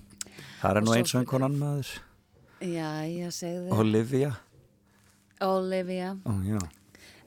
[0.60, 1.90] Það er Og nú eins og einhvern maður.
[2.60, 4.34] Já, ég segði Olivia.
[5.40, 6.16] Olivia.
[6.26, 6.58] Ó, já.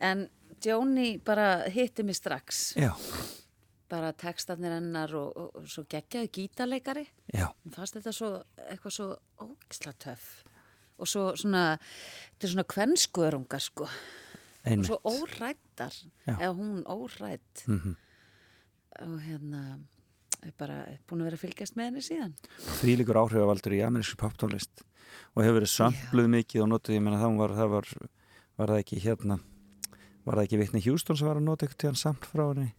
[0.02, 0.28] En
[0.64, 2.74] Jóni bara hitti mig strax.
[2.80, 2.94] Já,
[3.92, 7.04] bara textarnir hennar og, og, og svo geggjaðu gítarleikari.
[7.34, 8.30] Já, Mér fannst þetta svo,
[8.70, 9.08] eitthvað svo
[9.44, 10.30] ógisla töff.
[11.02, 11.66] Og svo svona,
[12.38, 13.90] þetta er svona kvennskörungar sko.
[14.64, 14.88] Og einmitt.
[14.88, 15.92] svo órættar
[16.24, 16.38] Já.
[16.38, 17.98] eða hún órætt Mhm.
[19.02, 19.64] Og hérna
[20.44, 22.36] er bara búin að vera að fylgjast með henni síðan.
[22.82, 24.84] Því líkur áhrifavaldur í amerísku poptónlist
[25.34, 27.92] og hefur verið sampluð mikið og notuð, ég meina það var, það var,
[28.60, 29.40] var það ekki hérna,
[30.24, 32.72] var það ekki Vitni Hjústón sem var að nota eitthvað tíðan samt frá henni?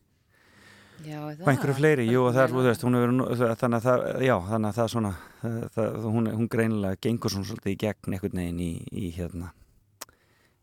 [1.05, 4.05] Já, og einhverju fleiri, jú, og það er, þú veist, hún hefur, þannig að það,
[4.25, 8.15] já, þannig að það svona, það, það, hún, hún greinilega gengur svona svolítið í gegn
[8.15, 8.71] einhvern veginn í,
[9.03, 9.51] í hérna,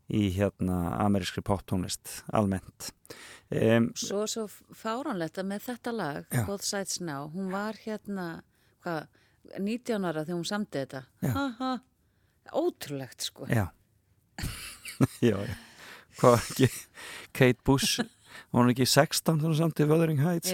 [0.08, 2.90] í hérna amerískri poptónlist almennt.
[3.52, 6.44] Um, Svo, svo fáránlegt að með þetta lag, Já.
[6.48, 8.26] Both Sides Now, hún var hérna,
[8.84, 9.08] hvað,
[9.58, 11.02] 19 ára þegar hún samdi þetta.
[11.34, 11.72] Ha, ha,
[12.62, 13.48] ótrúlegt, sko.
[13.52, 13.66] já,
[15.28, 16.68] já, já,
[17.36, 18.00] Kate Bush,
[18.52, 20.52] var hún ekki 16 þannig samt í Wuthering Heights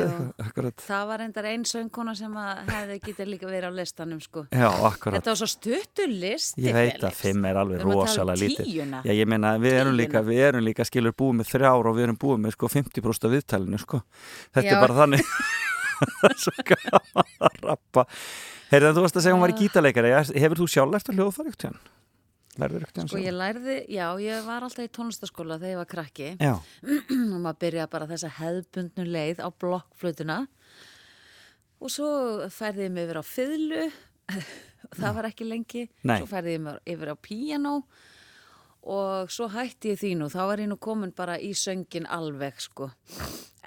[0.88, 2.34] Það var reyndar ein söngkona sem
[2.68, 4.46] hefði getið líka verið á listanum, sko.
[4.52, 4.68] já.
[4.98, 7.20] Þetta var svo stuttur listi, Ég veit að Felix.
[7.22, 8.72] fimm er alveg um rosalega lítið.
[9.04, 12.06] Já, ég meina, við erum líka, við erum líka skilur búið með þrjár og við
[12.08, 14.02] erum búið með sko 50% af viðtælinu, sko.
[14.54, 14.74] Þetta Já.
[14.76, 15.22] er bara þannig.
[15.98, 18.04] Það er svo gaman að rappa.
[18.70, 20.10] Heyrðu, þú varst að segja hún var í gítarleikari.
[20.38, 21.78] Hefur þú sjálf eftir hljóðfæri ekkert hérna?
[21.78, 22.47] Lærður ekkert
[23.08, 26.30] Sko ég lærði, já, ég var alltaf í tónlistaskóla þegar ég var krakki.
[27.34, 30.38] Og maður byrjaði bara þessa hefðbundnu leið á blokkflutuna
[31.78, 32.08] og svo
[32.50, 33.82] færði ég mig yfir á fiðlu,
[34.98, 36.16] það var ekki lengi, Nei.
[36.18, 37.74] svo færði ég mig yfir á píanó.
[38.88, 42.58] Og svo hætti ég því nú, þá var ég nú komin bara í söngin alveg
[42.62, 42.88] sko.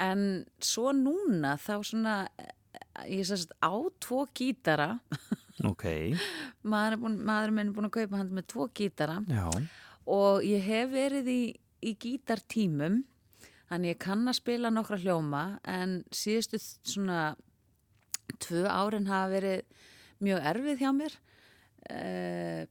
[0.02, 2.16] En svo núna þá svona,
[3.06, 4.96] ég sérst á tvo gítara,
[5.68, 5.86] ok.
[6.64, 9.48] maður, búin, maður minn er búin að kaupa hann með tvo gítara Já,
[10.12, 11.42] og ég hef verið í,
[11.86, 13.02] í gítartímum
[13.72, 17.36] þannig ég kann að spila nokkra hljóma en síðustu svona
[18.42, 19.62] tvö árin hafa verið
[20.22, 21.16] mjög erfið hjá mér
[21.90, 22.02] e,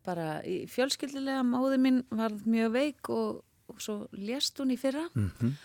[0.06, 3.40] bara í fjölskyldilega móði mín var mjög veik og,
[3.70, 5.56] og svo lést hún í fyrra mhm.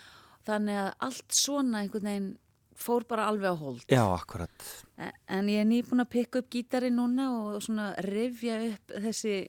[0.48, 2.32] þannig að allt svona einhvern veginn
[2.78, 4.66] fór bara alveg á hold já, akkurat.
[4.98, 9.48] En- En ég er nýbúin að pikka upp gítari núna og svona rifja upp þessi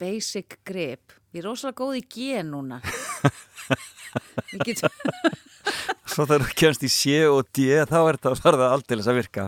[0.00, 1.12] basic grip.
[1.34, 2.80] Ég er rosalega góð í G núna.
[4.54, 4.80] Ég get,
[6.10, 9.18] Svo þegar þú kemst í C og D, þá er þetta að það aldeilis að
[9.20, 9.44] virka.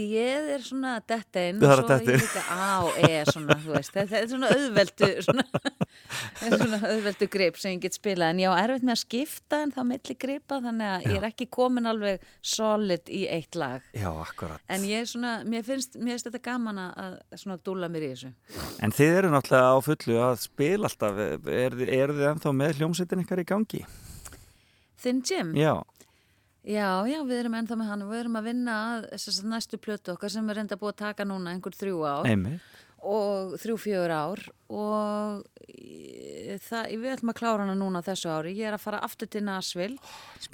[0.00, 2.24] D-ið er svona detta inn Það og er að svo er ég inn.
[2.24, 3.92] líka A og E svona, þú veist.
[3.96, 5.44] Þetta er svona auðveldu, svona,
[6.46, 8.32] er svona auðveldu grip sem ég get spilað.
[8.34, 11.28] En ég á erfitt með að skipta en þá milli gripa þannig að ég er
[11.30, 13.84] ekki komin alveg solid í eitt lag.
[13.96, 14.64] Já, akkurat.
[14.72, 18.04] En ég er svona, mér finnst, mér finnst þetta gaman að að svona dúla mér
[18.06, 18.30] í þessu.
[18.84, 21.20] En þið eru náttúrulega á fullu að spila alltaf.
[21.50, 23.82] Er, er þið ennþá með hljómsveitin ykkar í gangi?
[25.00, 25.52] Þinn Jim?
[25.56, 25.74] Já,
[26.60, 30.12] Já, já, við erum ennþá með hann og við erum að vinna að næstu plötu
[30.12, 32.60] okkar sem við reynda búið að taka núna einhver þrjú ár einmitt.
[33.00, 35.46] og þrjú fjögur ár og
[36.66, 38.52] það, við ætlum að klára hana núna þessu ári.
[38.58, 39.96] Ég er að fara aftur til Nashville,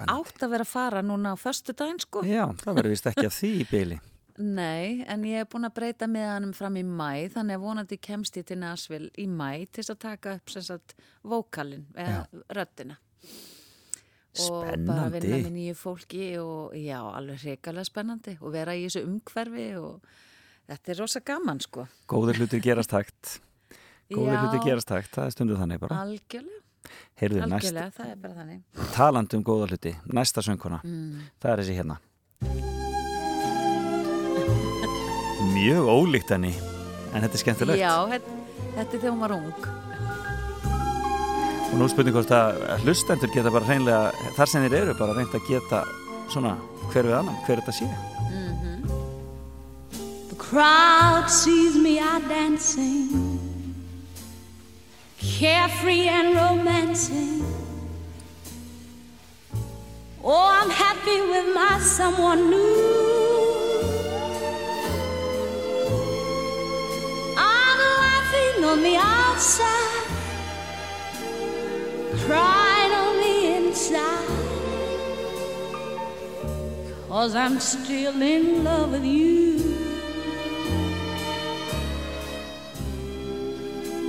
[0.07, 2.23] átt að vera að fara núna á föstu daginn sko.
[2.23, 3.99] Já, það verður vist ekki að því í byli.
[4.61, 8.37] Nei, en ég er búin að breyta miðanum fram í mæ, þannig að vonandi kemst
[8.37, 10.95] ég til Nashville í mæ til að taka upp sem sagt
[11.25, 12.99] vókalinn, eða röddina.
[14.41, 15.43] Og bara vinna Spennandi.
[15.47, 20.01] með nýju fólki og já, alveg hrikalega spennandi og vera í þessu umhverfi og
[20.69, 21.87] þetta er rosa gaman sko.
[22.09, 23.41] Góður hlutir gerast hægt.
[24.13, 24.41] Góður Já.
[24.45, 26.03] hlutir gerast hægt, það er stundu þannig bara.
[26.05, 26.63] Algjörlega,
[27.19, 28.61] Heyrðu, næst, algjörlega, það er bara þannig.
[28.95, 31.25] talandi um góða hluti, næsta söngkona, Mm.
[31.43, 31.97] það er þessi hérna.
[35.57, 36.53] Mjög ólíkt henni,
[37.15, 37.81] en þetta er skemmtilegt.
[37.81, 38.37] Já, þetta,
[38.77, 39.86] þetta er þegar hún var ung.
[41.77, 42.57] Og nú spurning hvort að
[42.87, 45.83] hlustendur geta bara hreinlega, þar sem þeir eru, bara reynd að geta
[46.33, 46.55] svona
[46.89, 47.89] hver við annan, hver þetta sé.
[50.31, 53.37] The crowd sees me out dancing,
[55.21, 57.45] carefree and romancing.
[60.25, 63.05] Oh, I'm happy with my someone new.
[67.37, 70.16] I'm laughing on the outside,
[72.25, 74.27] crying on the inside.
[77.09, 79.59] Cause I'm still in love with you.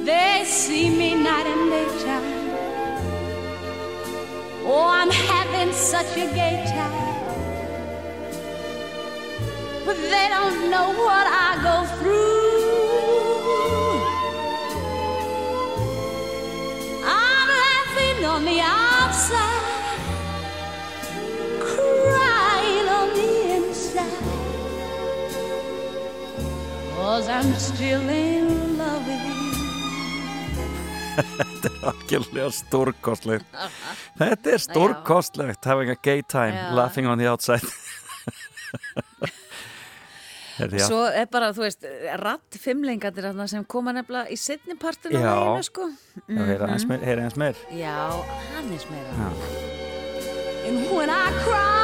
[0.05, 2.37] They see me night and daytime.
[4.65, 7.07] Oh, I'm having such a gay time.
[9.85, 12.36] But they don't know what I go through.
[19.07, 19.99] outside,
[21.63, 24.23] crying on the inside.
[26.95, 29.37] Cause I'm still in love with you.
[31.17, 33.55] Þetta er algjörlega stórkostlegt.
[34.19, 37.63] Þetta er stórkostlegt, having a gay time, laughing on the outside.
[40.57, 40.81] Herri.
[40.81, 41.85] Svo er bara, þú veist,
[42.21, 45.29] ratt fimmlingarnir þarna sem koma nefnilega í setni partinu Já.
[45.29, 45.89] læginu, sko.
[46.27, 47.65] Eins meir, heyra eins meir.
[47.77, 47.97] Já,
[48.55, 49.31] hann er meira.
[50.67, 51.76] And when I cry,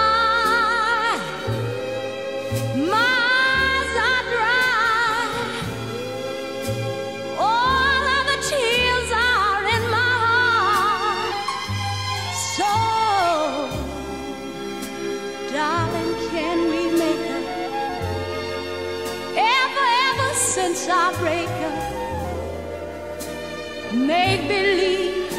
[20.56, 21.78] since our breakup,
[23.94, 25.34] make believe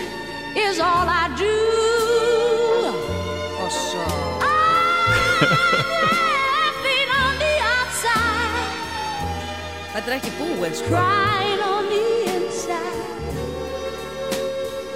[0.57, 1.59] is all I do.
[3.63, 4.07] Og svo,
[6.03, 8.73] Laughing on the outside,
[9.95, 10.89] þetta er ekki búið, sko.
[10.91, 13.03] crying on the inside.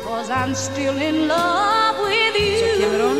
[0.04, 2.58] Cause I'm still in love with you.
[2.58, 3.18] Svo kemur hún.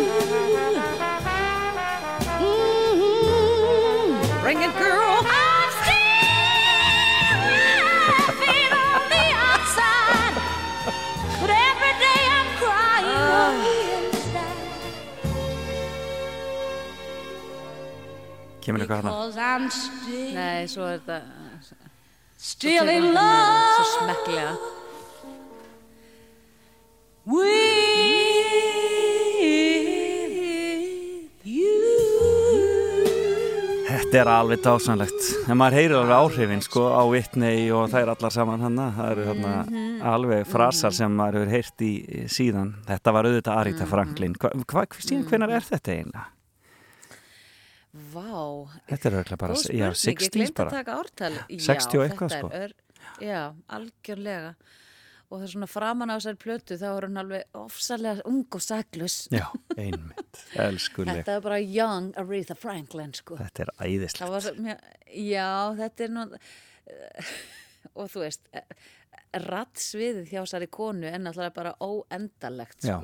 [4.43, 4.88] Bring it, girl.
[18.97, 21.21] Eitthvað still, Nei, svo er þetta,
[22.39, 23.19] still tekur in hann með
[23.75, 24.53] svo love smekklega.
[30.49, 31.75] with you.
[33.89, 38.13] Þetta er alveg dásanlegt en maður heyrir alveg áhrifin sko á Whitney og það er
[38.15, 40.01] allar saman hana það eru þarna Mhm.
[40.15, 41.93] alveg frasar sem maður hefur heyrt í
[42.29, 43.61] síðan þetta var auðvitað Mhm.
[43.61, 46.25] Arita Franklin hvað, hva, síðan hvenar er þetta eiginlega?
[48.13, 48.33] Vá,
[48.89, 51.33] Þetta er auðvitað bara, já, spurning, ég 60s glemt að bara ártal.
[51.49, 52.51] 60 og Já, eitthvað, sko.
[52.53, 53.41] er ör- Já,
[53.79, 54.51] algjörlega.
[55.29, 58.63] Og það er svona framan á þessari plötu, þá er hún alveg ofsalega ung og
[58.65, 59.17] saklus.
[59.35, 59.45] Já,
[59.77, 63.37] einmitt, elskuleg Þetta er bara young Aretha Franklin, sko.
[63.37, 64.79] Þetta er æðislegt
[65.13, 66.25] já, þetta er nú,
[67.99, 68.49] og þú veist,
[69.37, 72.97] rattsviðið hjá þessari konu er náttúrulega bara óendalegt, Já.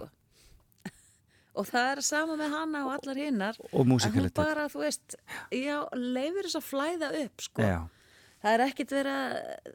[1.54, 3.58] Og það er sama með hana og allar hinnar.
[3.72, 4.34] Og músikalitet.
[4.34, 5.14] bara, veist,
[5.54, 7.68] já, leifir þess að flæða upp, sko.
[8.44, 9.68] Það er ekkit verið að,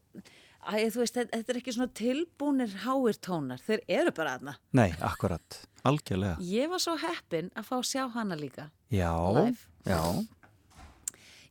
[0.59, 3.63] æ, veist, þetta er ekki svona tilbúnir háir tónar.
[3.65, 4.57] Þeir eru bara aðna.
[4.75, 8.67] nei, akkurat algjörlega Ég var svo heppin að fá sjá hana líka.
[8.91, 9.63] Já, Live.
[9.87, 10.01] já,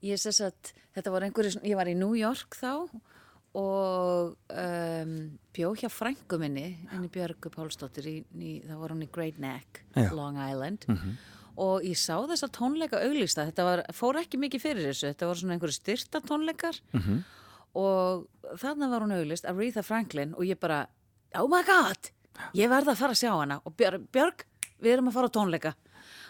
[0.05, 0.53] Ég sess að
[0.95, 2.87] þetta var einhverju, ég var í New York þá
[3.57, 5.15] og um,
[5.57, 9.83] bjó hjá frængu minni, henni Björgu Pálsdóttir, í, í, það var hún í Great Neck,
[9.97, 10.11] Já.
[10.15, 10.85] Long Island.
[11.59, 15.41] Og ég sá þessa tónleika auglýsta, þetta var, fór ekki mikið fyrir þessu, þetta voru
[15.41, 16.77] svona einhverju styrta tónleikar
[17.75, 18.29] og
[18.61, 20.35] þarna var hún auglýst, Aretha Franklin.
[20.39, 20.85] Og ég bara,
[21.35, 22.13] oh my god,
[22.55, 23.59] ég verð að fara að sjá hana.
[23.67, 24.45] Og Björg, Björg
[24.79, 25.75] við erum að fara á tónleika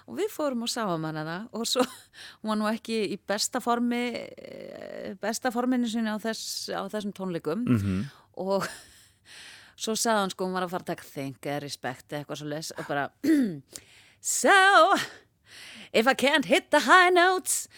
[0.09, 3.61] og við fórum og sáum hana það og svo hún var nú ekki í besta
[3.65, 8.03] formi eh, besta forminu sinni á, þess, á þessum tónleikum -hmm.
[8.41, 8.67] og
[9.83, 12.73] svo sagði hann sko hún var að fara að taka respect eða eitthvað svo les
[12.79, 13.09] og bara
[14.21, 14.97] so
[15.93, 17.69] if I can't hit the high notes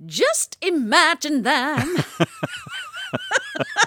[0.00, 1.96] just imagine them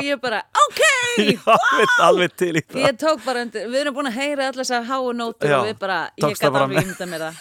[0.00, 0.80] og ég bara ok
[1.30, 2.82] já alveg, alveg til í það.
[2.84, 5.80] Ég tók bara undir, við erum búin að heyra allar þessar háu nótur og við
[5.82, 7.34] bara, ég gæti alveg ímynda mér það.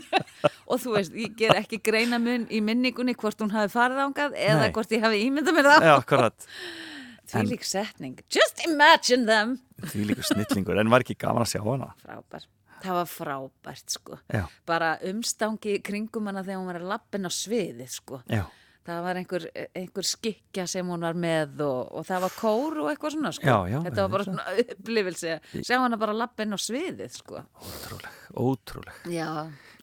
[0.66, 4.34] Og þú veist, ég ger ekki greina mun í minningunni hvort hún hafi farið ángað
[4.34, 4.72] eða Nei.
[4.74, 5.86] hvort ég hafi ímynda mér það.
[5.86, 6.48] Já, akkurat,
[7.30, 9.56] Því lík setning, just imagine them.
[9.82, 11.88] Því líkur snillingur en var ekki gaman að sjá hana?
[12.04, 12.44] Frábær,
[12.84, 14.18] það var frábært sko.
[14.30, 18.20] Já, bara umstangi kringum hana þegar hún var að lappin á sviðið sko.
[18.30, 18.44] Já,
[18.86, 22.90] það var einhver, einhver skikja sem hún var með og, og það var kór og
[22.92, 23.46] eitthvað svona sko.
[23.50, 25.34] Já, já, þetta var bara svona upplifilsi
[25.66, 27.42] sjá hana bara lappin á sviðið sko.
[27.66, 29.28] ótrúleg, ótrúleg Já,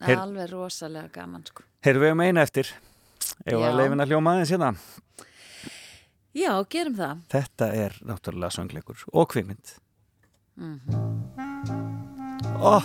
[0.04, 1.62] Heyr- alveg rosalega gaman sko.
[1.84, 2.72] Heyrðu við um einu eftir
[3.44, 4.72] Ef að leifin að hljóma aðeins hérna
[6.34, 7.20] Já, gerum það.
[7.30, 9.76] Þetta er náttúrulega söngleikur og kvikmynd
[10.54, 11.02] Mhm.
[12.62, 12.78] Ó,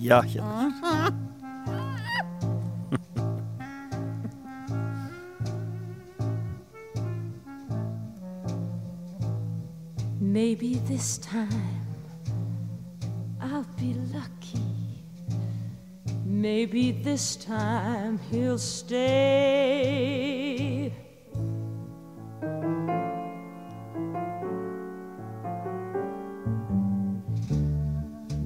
[0.00, 1.12] já, hérna
[10.32, 11.84] Maybe this time
[13.38, 15.04] I'll be lucky.
[16.24, 18.94] Maybe this time he'll stay.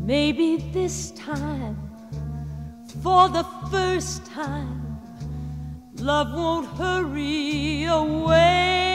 [0.01, 1.77] Maybe this time,
[3.01, 4.99] for the first time,
[6.01, 8.86] Love won't hurry away.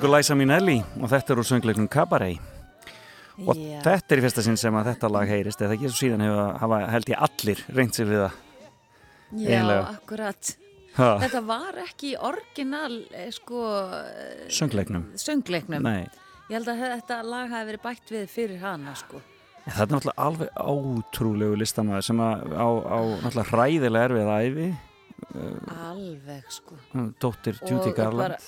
[0.00, 2.38] Syngur Liza Minnelli og þetta er úr söngleiknum Cabaret
[3.44, 3.80] og Já.
[3.84, 6.54] þetta er í fyrsta sinn sem að þetta lag heyrist eða ekki svo síðan hefur
[6.62, 8.38] hafa held ég allir reynt sér við það
[9.30, 9.90] Já, eiginlega.
[9.92, 10.52] akkurat.
[10.96, 13.60] ha, Þetta var ekki orginal, eh, sko,
[13.92, 15.82] eh, söngleiknum söngleiknum.
[15.84, 16.08] Nei,
[16.48, 19.20] Ég held að þetta lag hafi verið bætt við fyrir hana, sko.
[19.66, 24.70] En það er náttúrulega alveg ótrúlegu listamæður sem að á, á náttúrulega hræðilega erfið æfi
[25.76, 26.74] Alveg, sko.
[27.20, 28.40] dóttir Judy Garland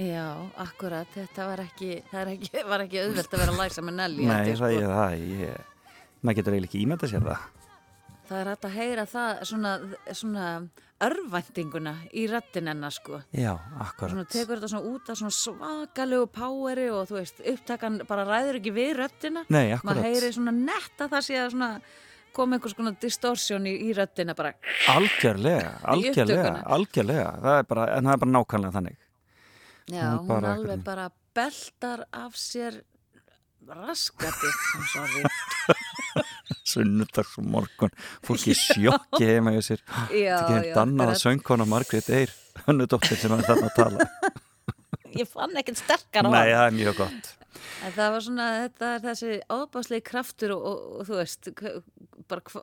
[0.00, 0.26] Já,
[0.62, 4.28] akkurat, þetta var ekki, það ekki, var ekki auðvelt að vera að læsa með Nelly.
[4.30, 4.92] Nei, ég, það sko.
[4.94, 5.72] það ég,
[6.20, 7.48] maður getur eiginlega ekki ímynda sér það
[8.30, 9.70] Það er hægt að heyra það, svona,
[10.14, 10.42] svona
[11.02, 13.18] örvæntinguna í röttin hennar, sko.
[13.34, 17.98] Já, Svona akkurat tekur þetta svona út af svona svakalegu poweri og þú veist, upptakan
[18.06, 19.42] bara ræður ekki við röttina.
[19.50, 21.70] Nei, Maður akkurat heyri svona nett að það sé að svona
[22.38, 24.54] koma einhvers konar distortion í, í röttina bara.
[24.94, 29.00] Algjörlega, algjörlega, algjörlega það er bara, en það er bara nákvæmlega þannig
[29.90, 32.80] Já, Hún hún, bara alveg einhvern- bara beltar af sér
[33.70, 34.50] raskati,
[36.70, 37.90] sunnudags og morgun.
[38.26, 39.82] Fólki sjokki heima hjá sér.
[39.86, 41.22] Þetta er já, ekki dannað akkurat.
[41.24, 42.32] söngkona Margrét Eyr
[42.66, 44.08] hönnu dóttir sem er þarna að tala
[45.18, 46.56] Ég fann ekkert sterkar á Nei, hann.
[46.56, 47.36] það er mjög gott
[47.84, 51.48] En það var svona, þetta er þessi ábáslegi kraftur og, og, og þú veist,
[52.30, 52.62] bara hva,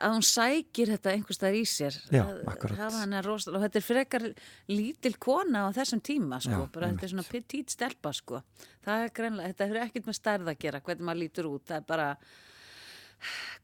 [0.00, 1.96] að hún sækir þetta einhvers staðar í sér.
[2.12, 2.76] Já, akkurat.
[2.78, 4.26] það var hennar rosalega, og þetta er frekar
[4.72, 8.42] lítil kona á þessum tíma, sko, Já, bara þetta er svona petít stelpa, sko.
[8.86, 11.78] Það er greinlega, þetta hefur ekkert með stærð að gera, hvernig maður lítur út, það
[11.78, 12.08] er bara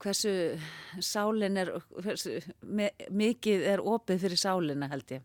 [0.05, 0.33] hversu
[1.01, 1.73] sálin er,
[2.05, 2.37] hversu
[2.69, 5.25] me, mikið er opið fyrir sálina, held ég.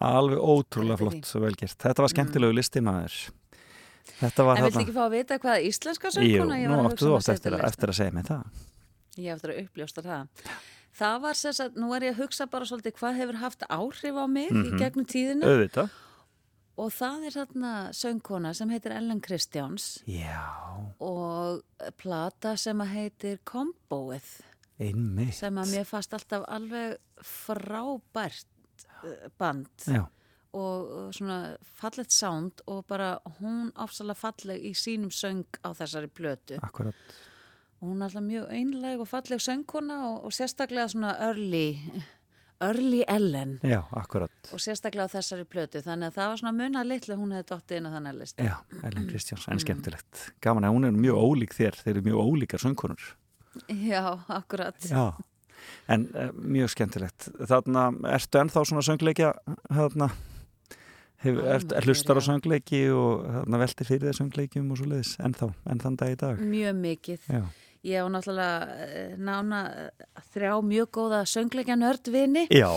[0.00, 1.76] Alveg ótrúlega flott, svo vel gert.
[1.78, 3.30] Þetta var skemmtilegu listi maður.
[4.20, 4.80] Þetta var En þarna.
[4.82, 6.58] ekki fá að vita hvað íslenska Jú, söngkona?
[6.60, 8.44] Ég nú að áttu þú um setja eftir, að- eftir að segja mig það.
[9.16, 10.28] Ég eftir að uppljósta það.
[10.94, 14.14] Það var sem sagt, nú er ég að hugsa bara svolítið hvað hefur haft áhrif
[14.14, 14.64] á mig Mhm.
[14.66, 15.44] í gegnum tíðina.
[15.46, 15.90] Auðvitað.
[16.76, 20.02] Og það er þarna söngkona sem heitir Ellen Kristjáns.
[20.06, 20.42] Já,
[21.00, 21.62] og
[21.96, 24.40] plata sem að heitir Comboið.
[24.80, 25.34] Einmitt.
[25.34, 28.44] Sem að mér fast alltaf alveg frábært
[29.38, 30.04] band Já,
[30.54, 36.58] og svona fallegt sound og bara hún áfsalega falleg í sínum söng á þessari plötu.
[36.62, 36.94] akkurat
[37.82, 41.74] Og hún er alltaf mjög einleg og falleg söngkona og, og sérstaklega svona early,
[42.62, 45.82] early Ellen Já, akkurat og sérstaklega á þessari plötu.
[45.84, 48.38] Þannig að það var svona munað litlu hún hefði dottið inn á þannig list.
[48.40, 48.54] Já,
[48.88, 49.64] Ellen Kristjáns, en Mm.
[49.66, 53.04] skemmtilegt Gaman að hún er mjög ólík þér Þeir eru mjög ólíkar söngkonur
[53.68, 54.78] Já, akkurat.
[54.80, 55.12] Já,
[55.88, 57.28] en uh, mjög skemmtilegt.
[57.50, 59.34] Þarna, ertu ennþá svona söngleikja
[59.68, 60.12] Þarna?
[61.24, 65.54] Hef, er, er hlustar á söngleiki og velti fyrir þeir söngleikjum og svo leiðis ennþá,
[65.72, 66.42] enn þann dag í dag?
[66.44, 67.30] Mjög mikið.
[67.32, 67.44] Já,
[67.84, 72.70] Ég á náttúrulega eh, nána eh, þrjá mjög góða söngleikja nördvini Já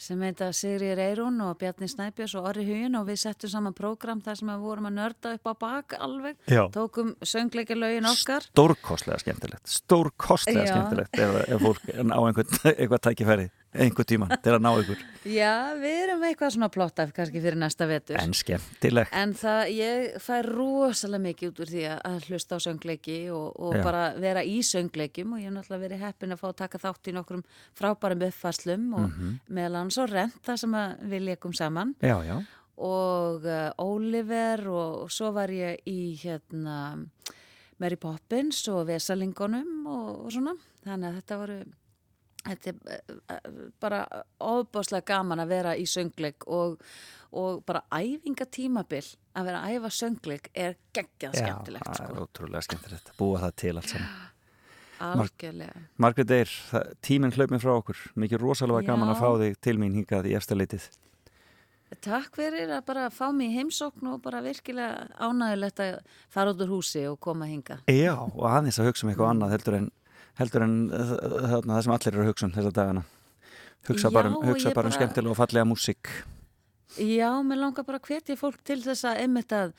[0.00, 4.22] sem heita Sigriður Eirún og Bjarni Snæbjörns og Orri Hugin og við settum saman prógram
[4.24, 6.38] þar sem við vorum að nörda upp á bak alveg.
[6.48, 6.62] Já.
[6.72, 8.46] Tókum söngleikja lögin okkar.
[8.48, 14.62] Stórkostlega skemmtilegt Stórkostlega skemmtilegt ef, ef fólk á einhvern, eitthvað tækifæri einhver tíman til að
[14.64, 15.02] ná ykkur.
[15.40, 18.16] Já, við erum eitthvað svona plotta kannski fyrir næsta vetur.
[18.18, 23.18] en skemmtileg En það, ég fær rosalega mikið út úr því að- hlusta á söngleiki
[23.30, 26.56] og, og bara vera í söngleikum og ég hef náttúrulega verið heppin að fá að
[26.64, 27.44] taka þátt í nokkrum
[27.78, 29.36] frábærum uppfarslum og Mhm.
[29.50, 30.72] meðal hans og renta sem
[31.06, 31.94] við leikum saman.
[32.02, 32.40] Já, já,
[32.80, 37.06] og uh, Oliver og, svo var ég í hérna
[37.80, 40.54] Mary Poppins og Vesalingunum og, og svona.
[40.84, 41.58] Þannig að þetta voru
[42.46, 44.02] þetta er uh, bara
[44.38, 46.80] ofbáslega gaman að vera í söngleik og,
[47.36, 49.04] og bara æfingatímabil
[49.36, 52.26] að vera að æfa söngleik er geggjað já skemmtilegt það er sko.
[52.26, 54.26] ótrúlega skemmtilegt búa það til allt saman.
[55.00, 55.86] Algjörlega.
[55.96, 56.50] Margrét Eyr,
[57.00, 58.02] tíminn hlaup mér frá okkur.
[58.20, 58.90] Mikið rosalega Já.
[58.90, 60.90] gaman að fá þig til mín hingað í eftirleitið
[61.98, 65.96] Takk fyrir að bara fá mig í heimsókn og bara virkilega ánægilegt að
[66.30, 69.54] fara út úr húsi og koma hinga Já, og aðeins að hugsa um eitthvað annað
[69.56, 69.88] heldur en,
[70.40, 71.14] heldur en uh,
[71.54, 73.04] þarna, það sem allir eru að hugsa um þessa dagana.
[73.88, 76.10] Hugsa Já, bara um, hugsa bara um bara- skemmtilega og fallega músík.
[76.98, 79.72] Já, mér langar bara að hvetja fólk til þess að einmitt að,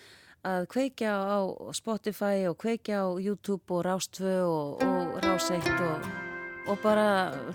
[0.48, 1.40] að kveikja á
[1.76, 6.08] Spotify og kveikja á YouTube og Rástvö og, og Ráseitt og,
[6.72, 7.08] og bara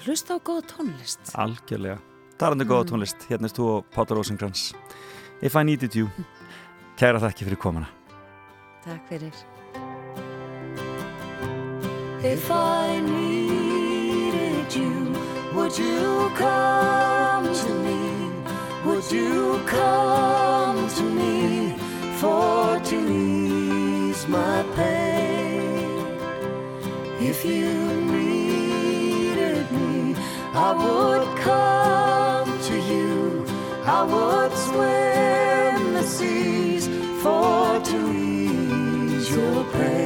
[0.04, 1.32] hlusta á góða tónlist.
[1.34, 1.96] algjörlega.
[2.36, 4.74] Talandi góða tónlist, hérna er þú og Pátur Rósengrans
[5.40, 6.11] If I Needed You
[7.00, 7.88] Kæra þakki fyrir komuna.
[8.84, 9.55] Takk fyrir.
[12.23, 15.14] If I needed you,
[15.55, 18.31] would you come to me?
[18.87, 21.75] Would you come to me
[22.19, 26.19] for to ease my pain?
[27.21, 27.71] If you
[28.11, 30.17] needed me,
[30.55, 33.45] I would come to you.
[33.85, 36.89] I would swim the seas
[37.23, 40.05] for to ease your pain.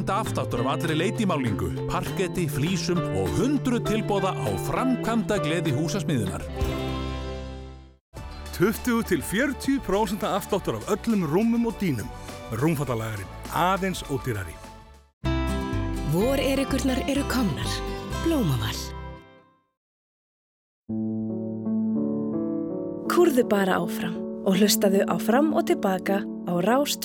[0.00, 6.42] Og 5% afsláttur af allri leitimálingu, parketti, flísum og 100 tilbóða á framkvæmda gleði húsasmiðunar.
[8.56, 12.08] 20 til 40% afsláttur af öllum rúmum og dýnum.
[12.52, 14.56] Rúmfattalagarinn aðeins ódýrari.
[16.12, 17.68] Vor erikurnar eru komnar.
[18.24, 18.76] Blómaval.
[23.10, 24.30] Kúrðu bara áfram.
[24.46, 26.96] og hlustaðu á fram og tilbaka á Rás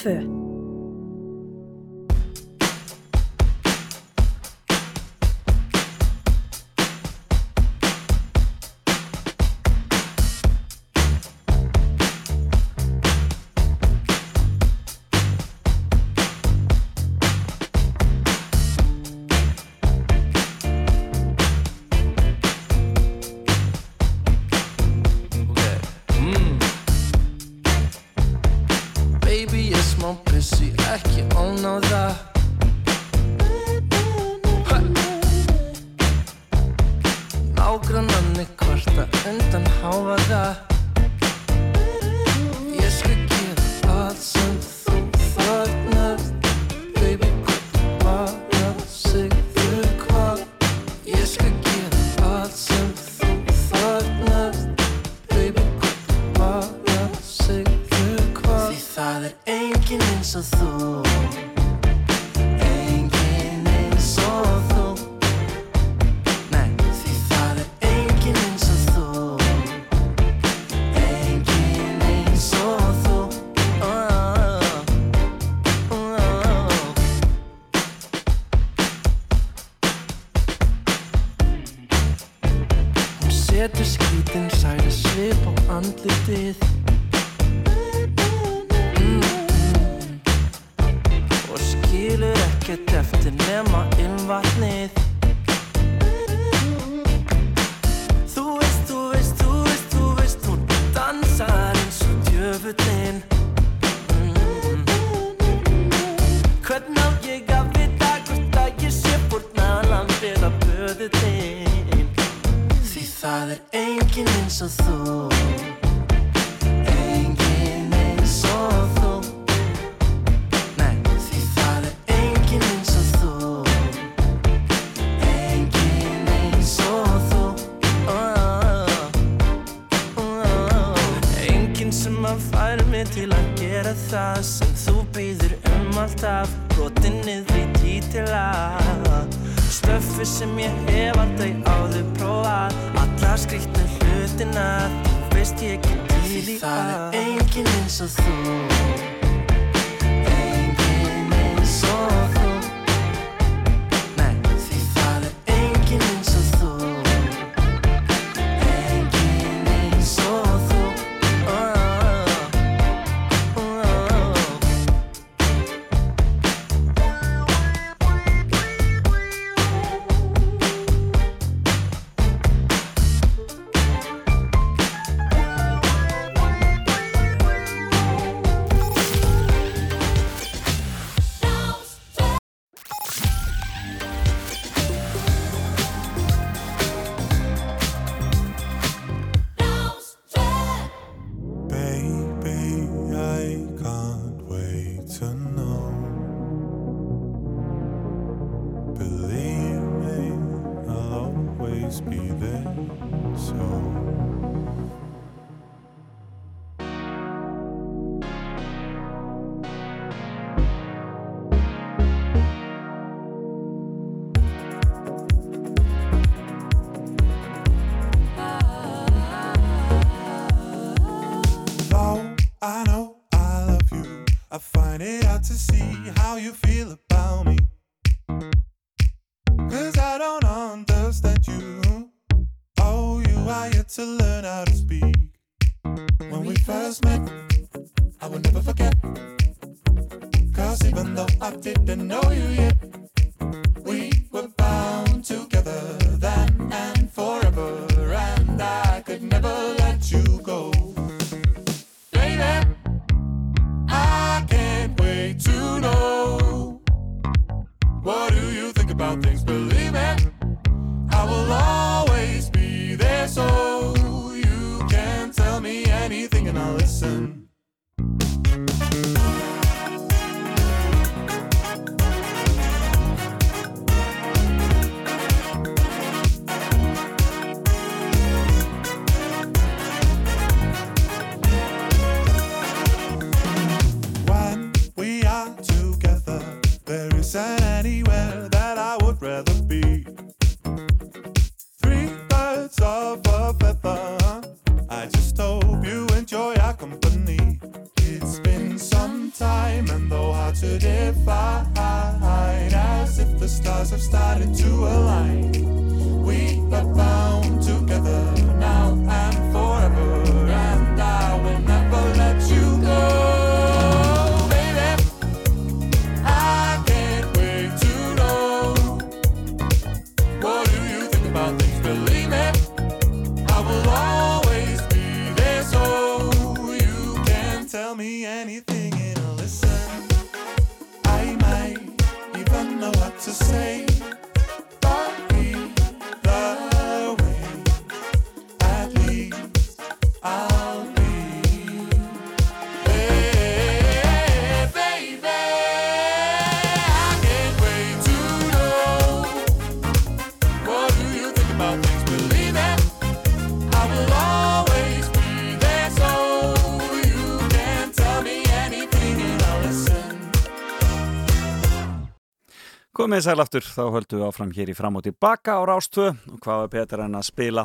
[363.16, 366.40] Komið sæl aftur, þá höldum við áfram hér í fram og tilbaka á Rástvö og
[366.44, 367.64] hvað var betur en að spila?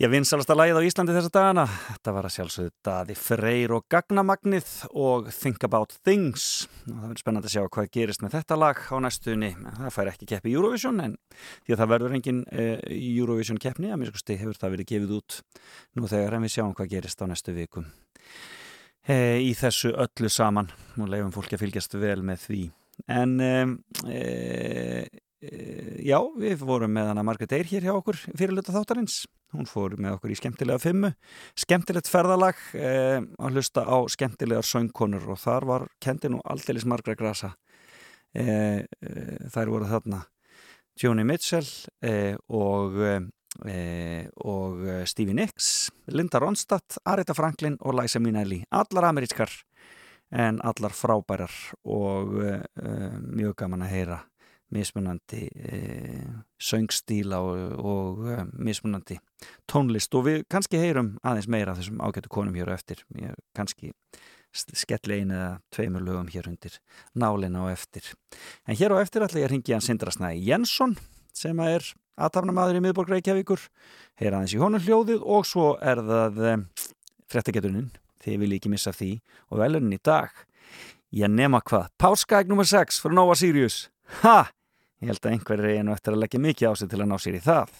[0.00, 1.66] Ég vinsalasta lagið á Íslandi þessa dagana.
[1.68, 6.64] Þetta var að sjálfsögðu Daði Freyr og Gagnamagnið og Think About Things.
[6.88, 9.54] Og það verður spennandi að sjá hvað gerist með þetta lag á næstunni.
[9.68, 14.00] Það fær ekki keppi Eurovision en því að það verður engin uh, Eurovision keppni að
[14.00, 15.42] mér skoðsti hefur það verið gefið út
[15.92, 17.92] nú þegar en við sjáum hvað gerist á næstu vikum.
[19.04, 20.72] E, í þessu öllu saman.
[20.96, 22.68] Og leifum fólki að fylgjast vel með því
[23.10, 23.76] en um,
[24.06, 25.06] e,
[25.42, 25.52] e,
[26.06, 29.22] já, við vorum með hana Margaret Eyr hér hjá okkur fyrirluta þáttarins.
[29.52, 31.10] Hún fór með okkur í skemmtilega fimmu
[31.60, 37.16] skemmtilegt ferðalag e, að hlusta á skemmtilegar söngkonur og þar var kendi nú aldeilis margra
[37.18, 37.52] grasa.
[38.32, 39.12] E, e,
[39.52, 40.22] þær voru þarna
[41.02, 41.68] Joni Mitchell
[42.00, 43.12] e, og e,
[44.48, 49.52] og Stevie Nicks Linda Ronstadt, Arita Franklin og Liza Minnelli, allar amerískar
[50.32, 51.52] en allar frábærar
[51.84, 52.60] og uh,
[53.20, 54.18] mjög gaman að heyra
[54.72, 59.18] mismunandi uh, söngstíla og, og uh, mismunandi
[59.68, 60.14] tónlist.
[60.16, 63.04] Og við kannski heyrum aðeins meira af þessum ágættu konum hér á eftir.
[63.20, 63.92] Ég kannski
[64.52, 66.78] skelli einu eða tveimur lögum hér undir
[67.16, 68.12] nálina á eftir.
[68.68, 70.96] En hér á eftir ætla ég að ringi hann Sindrasnæði Jensson
[71.36, 71.84] sem er
[72.20, 73.60] aðtafna maður í miðborg Reykjavíkur.
[74.20, 76.42] Heyra aðeins í honum hljóðið og svo er það
[77.32, 77.90] fréttagetunin
[78.22, 79.12] þið vil ekki missa því
[79.50, 80.30] og velunin í dag.
[81.12, 82.64] Ég nema hvað, Páskaegg nr.
[82.64, 83.86] 6 fyrir Nova Sirius.
[84.22, 84.46] Ha,
[85.02, 87.18] ég held að einhverju er nú eftir að leggja mikið á sig til að ná
[87.20, 87.74] sér í það.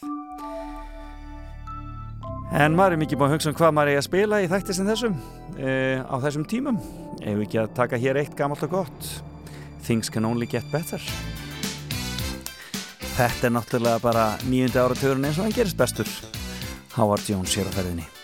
[2.52, 4.76] En maður er mikið búin að hugsa um hvað maður er að spila í þætti
[4.76, 5.14] sem þessum
[5.56, 5.70] e,
[6.04, 6.80] á þessum tímum.
[7.22, 9.12] Ef við ekki að taka hér eitt gamalt og gott?
[9.86, 11.00] Things Can Only Get Better.
[13.16, 16.12] Þetta er náttúrulega bara nýjundi áratugurinn eins og hann gerist bestur.
[16.98, 18.21] Howard Jones hér á ferðinni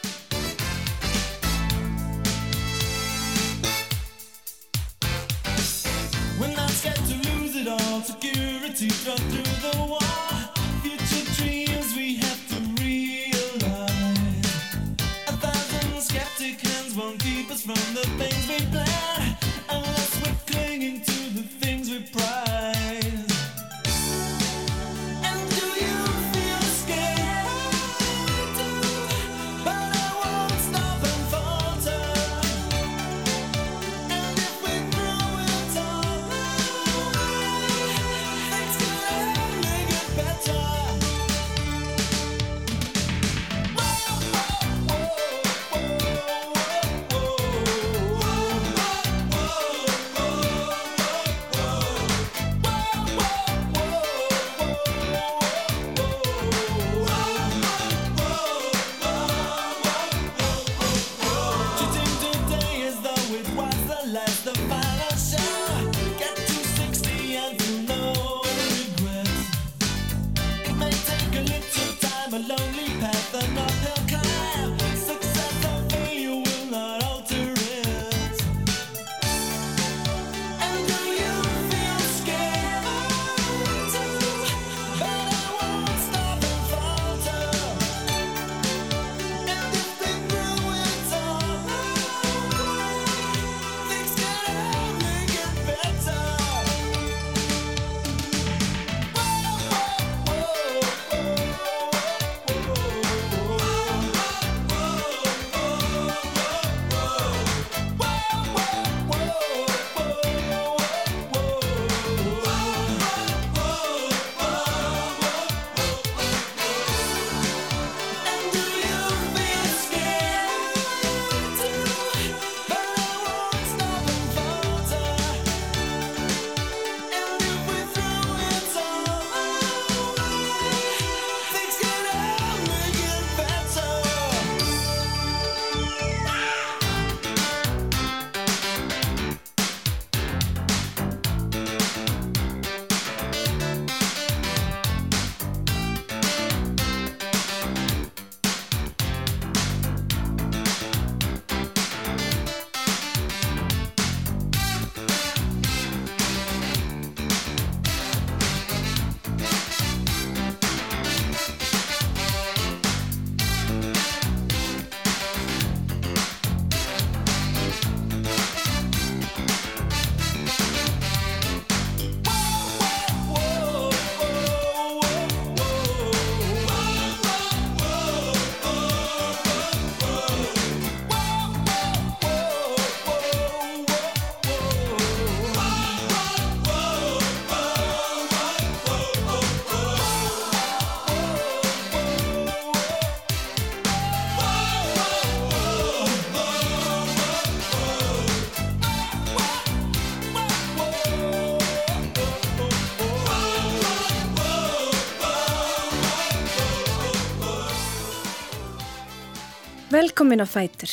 [210.19, 210.91] Velkomin á Fætur.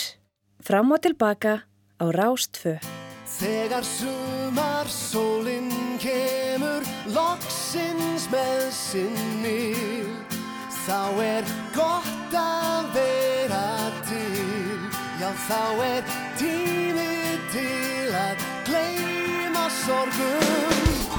[0.62, 1.66] Fram og tilbaka
[1.98, 2.78] á Rás 2.
[3.26, 9.74] Þegar sumar sólinn kemur loksins með sinni
[10.86, 13.66] Þá er gott að vera
[14.06, 14.86] til
[15.18, 16.06] Já, þá er
[16.38, 21.15] tími til að gleyma sorgum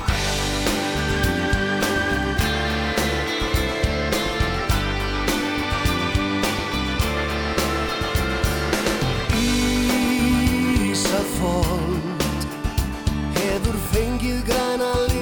[11.36, 12.22] Ísafold
[13.36, 15.15] hefur fengið græna litin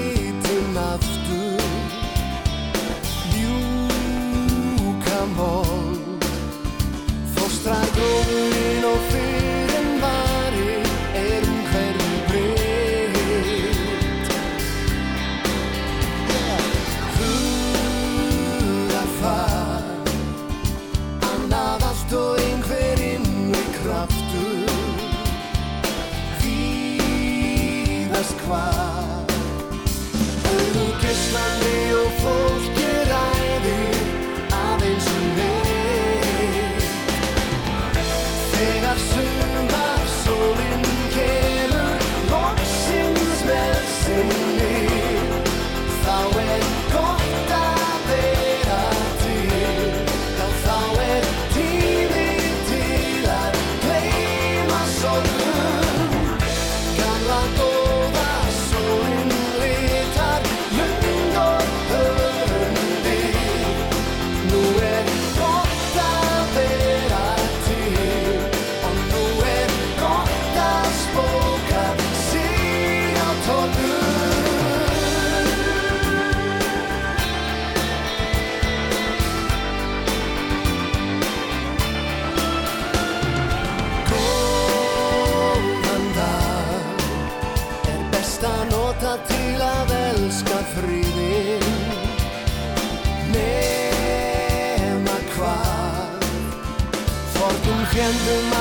[98.05, 98.54] can do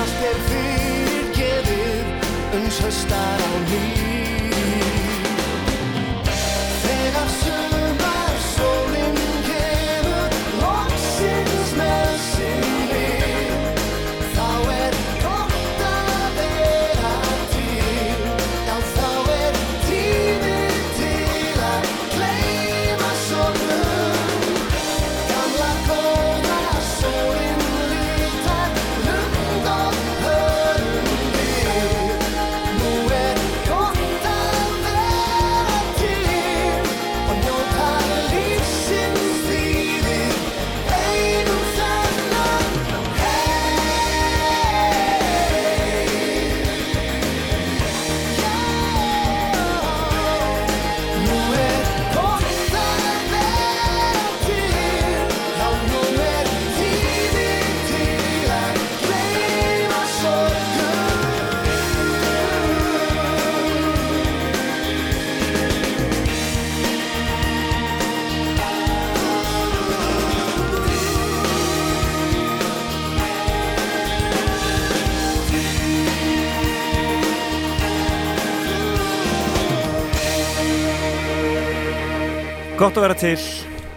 [82.83, 83.37] Gott að vera til,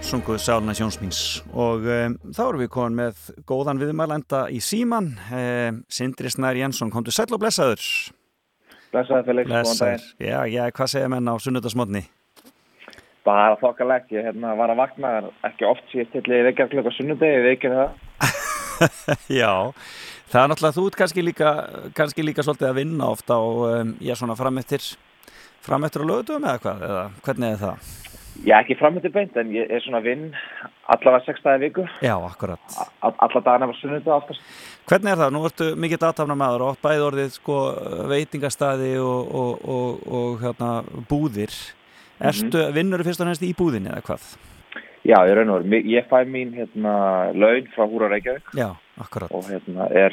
[0.06, 5.80] sunguð Sálna Sjónsmíns og um, þá erum við komin með góðan viðmælenda í síman um,
[5.90, 7.82] Sindri Snær Jensson, komdu sæll og blessaður
[8.94, 10.06] Blessaður Felix, góðan daginn.
[10.22, 12.04] Já, já, hvað segja menn á sunnudasmotni?
[13.26, 15.14] Bara þokkalegt, ég hérna, var að vakna
[15.50, 18.40] ekki oft síðast til í vekjar klukka sunnudegi, við ekki það.
[19.42, 19.52] já,
[20.30, 21.56] það er náttúrulega þú kannski líka,
[21.98, 24.92] kannski líka svolítið að vinna ofta og um, ég er svona framettir
[25.66, 27.96] framettir á lögutum eða hvað, eða hvernig er það?
[28.44, 30.32] Já, ekki framöndir beint, en ég er svona vinn
[30.92, 32.60] allavega sex dagi viku, Já, akkurat
[33.02, 34.40] a- alla dagana var sunnudag oftast.
[34.86, 35.32] Hvernig er það?
[35.32, 37.56] Nú ertu mikið datafna maður og bæði orðið sko
[38.10, 40.70] veitingastæði og, og, og, og hérna,
[41.10, 41.54] búðir.
[42.20, 44.28] Ertu, vinnur þú fyrst og næst í búðinni eða hvað?
[45.06, 49.30] Já, ég raun og Mi- ég fæ mín hérna laun frá Húra Reykjavík Já, akkurat.
[49.30, 50.12] og hérna er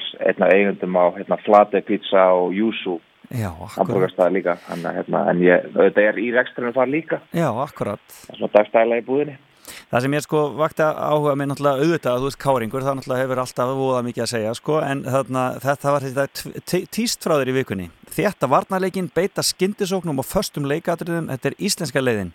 [0.53, 2.99] eigundum á hérna Flatey Pizza og Júsú
[3.34, 3.77] Já, akkurat.
[3.79, 8.03] hamburgarstaði líka, en, hérna, en ég, auðvitað er í rekstrinu þar líka, Já, akkurat.
[8.13, 9.39] það er svona dagstæla í búðinni.
[9.63, 13.23] Það sem ég sko vakti áhuga minn náttúrulega auðvitað að þú veist káringur, það náttúrulega
[13.23, 17.51] hefur alltaf voða mikið að segja sko, en þarna, þetta var þetta tíst frá þér
[17.53, 17.89] í vikunni.
[18.13, 22.34] Þetta varnarleikin, beita skyndisóknum og föstum leikatriðum, þetta er íslenska leiðin.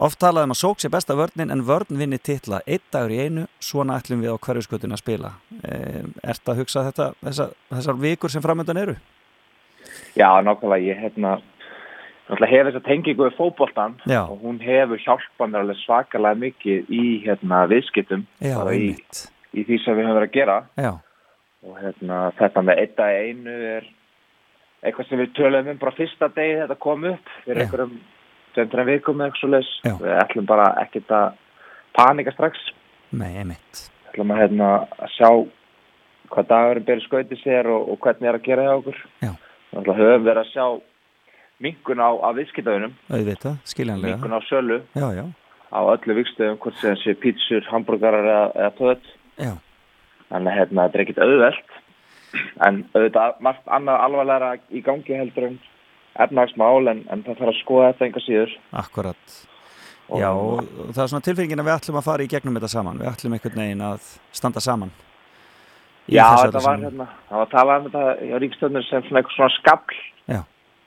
[0.00, 3.18] Oft talaði um að sók sé besta vörnin en vörn vinni titla einn dagur í
[3.24, 5.32] einu, svona ætlum við á hverjuskötun að spila.
[5.60, 8.94] E, Ert að hugsa þetta, þessar, þessar vikur sem framöndan eru?
[10.18, 11.36] Já, nákvæmlega, ég hérna,
[12.38, 14.22] hef þessa tengingu við fótboltan Já.
[14.22, 18.92] og hún hefur hjálpað mér alveg svakalega mikið í hérna viðskiptum Já, bara í,
[19.54, 20.92] í því sem við höfum verið að gera Já,
[21.66, 23.88] og hérna þetta með dag í einu er
[24.80, 27.96] eitthvað sem við töluðum um bara fyrsta degi þetta kom upp fyrir einhverjum
[28.54, 29.94] tveimtræn vikum eða eitthvað svo leis Já.
[30.00, 31.26] við ætlum bara ekkert að
[31.98, 32.70] panika strax
[33.10, 33.86] nei, einmitt.
[34.10, 34.70] ætlum að hérna
[35.02, 35.30] að sjá
[36.30, 39.32] hvað dagurinn byrja skautið sér og, og hvernig er að gera hjá okkur Já.
[39.70, 40.64] Þannig að höfum verið að sjá
[41.60, 44.16] minkun á, viðskiptaunum Auðvitað, skiljanlega.
[44.16, 45.24] minkun á sölu Já, já,
[45.70, 49.52] á öllu vikstöðum hvort sem sé pítsur, hambúrgarar eða, eða föt já,
[50.30, 51.76] þannig að hérna, þetta er ekkit auðvelt
[52.66, 55.60] en auðvitað margt annað alvarlega í gangi heldur en
[56.20, 59.36] efnagsmál en, en það þarf að skoða þetta enga síður akkurat.
[60.10, 62.70] Og- Já, og það er svona tilfinningin að við ætlum að fara í gegnum þetta
[62.72, 62.98] saman.
[62.98, 64.90] Við ætlum einhvern veginn að standa saman.
[66.08, 69.20] Í Já, þetta var hérna, það var að tala um þetta á ríkstöðnir sem svona
[69.20, 70.00] eitthvað svona skabl
[70.30, 70.40] Já.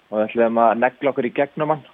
[0.10, 1.88] og við ætlum að negla okkur í gegnum hann.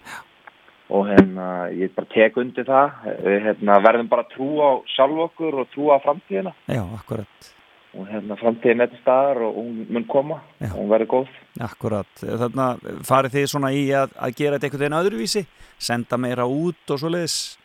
[0.89, 1.45] Og hérna,
[1.77, 2.95] ég bara tek undir það.
[3.21, 6.55] Við hérna, verðum bara að trúa á sjálf okkur og trúa á framtíðina.
[6.65, 7.53] Já, akkurat.
[7.97, 10.41] og hérna, framtíðin er til staðar og hún mun koma.
[10.59, 10.71] Já.
[10.71, 11.37] og hún verður góð.
[11.61, 15.45] Akkurat, þannig að farið þið svona í að, að gera þetta einhvern veginn öðruvísi,
[15.77, 17.37] senda meira út og svoleiðis.
[17.39, 17.58] Eh,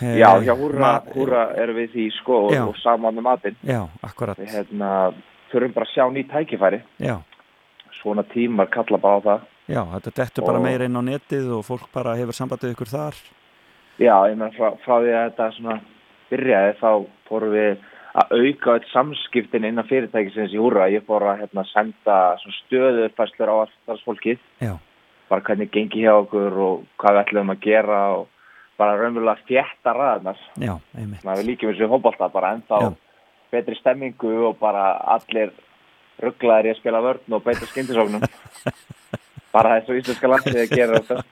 [0.00, 2.62] Já, já, húrra, ma- húrra erum við því sko og, Já.
[2.66, 3.56] og saman með matinn.
[3.62, 5.12] Já, akkurat, við hérna,
[5.52, 6.80] þurfum bara að sjá ný tækifæri.
[6.98, 7.16] Já,
[8.02, 9.40] svona tímar kalla bara á það.
[9.68, 12.88] Já, þetta dettur bara Og- meira inn á netið og fólk bara hefur sambandið ykkur
[12.90, 13.14] þar.
[14.00, 15.80] Já, ég meina frá, frá því að þetta svona
[16.32, 17.76] byrjaði þá fórum við
[18.14, 20.88] að auka öll samskiptin innan fyrirtækisins í húra.
[20.90, 22.36] Ég fór að hérna, senda
[22.66, 24.76] stöðurfæslur á starfsfólkið, Já,
[25.30, 28.26] bara hvernig gengi hjá okkur og hvað við ætlum að gera og
[28.80, 29.42] bara raunverulega.
[30.92, 32.88] Þannig að við líkjum þessu hópálta bara ennþá Já.
[33.52, 35.52] betri stemmingu og bara allir
[36.22, 38.24] rugglaðir í að spila vörn og beita skyndisóknum.
[39.54, 41.22] bara þessu íslenska landið að gera þetta.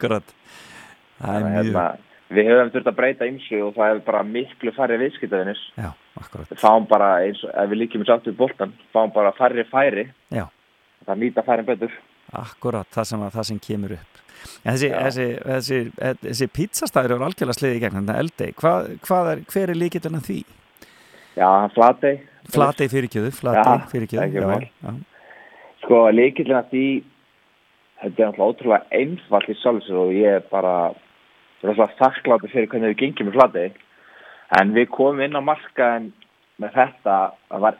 [1.20, 1.84] Þannig hérna,
[2.32, 5.64] við höfum þurft að breyta ymsu og það er bara miklu færri viðskiptaðinnis.
[5.76, 5.90] já,
[6.20, 9.34] akkurat, Við fáum bara eins og, ef við líkjum þessu aftur í boltan, fáum bara
[9.36, 10.06] færri færi.
[10.32, 10.46] Já.
[11.06, 11.92] Það nýta færin betur.
[12.32, 14.20] akkurat, það sem, að, það sem kemur upp.
[14.64, 15.78] En þessi, þessi, þessi,
[16.24, 18.48] þessi, pizzastæður eru algjörlega sliðið í gegn, þetta eldei.
[18.60, 20.38] Hvað, hvað er, hver er líkillin að því?
[21.36, 22.14] Já, flatei.
[22.50, 24.96] Flatei fyrirkjöðu, flatei fyrirkjöðu, já, já,
[25.80, 26.86] Sko, líkillin að því,
[28.02, 30.74] þetta er náttúrulega ótrúlega einfalt í sjálfsög og ég er bara,
[31.62, 33.68] þakkláttur fyrir hvernig við gengjum með flatei.
[34.60, 36.10] En við komum inn á markaðin
[36.60, 37.16] með þetta,
[37.62, 37.78] var,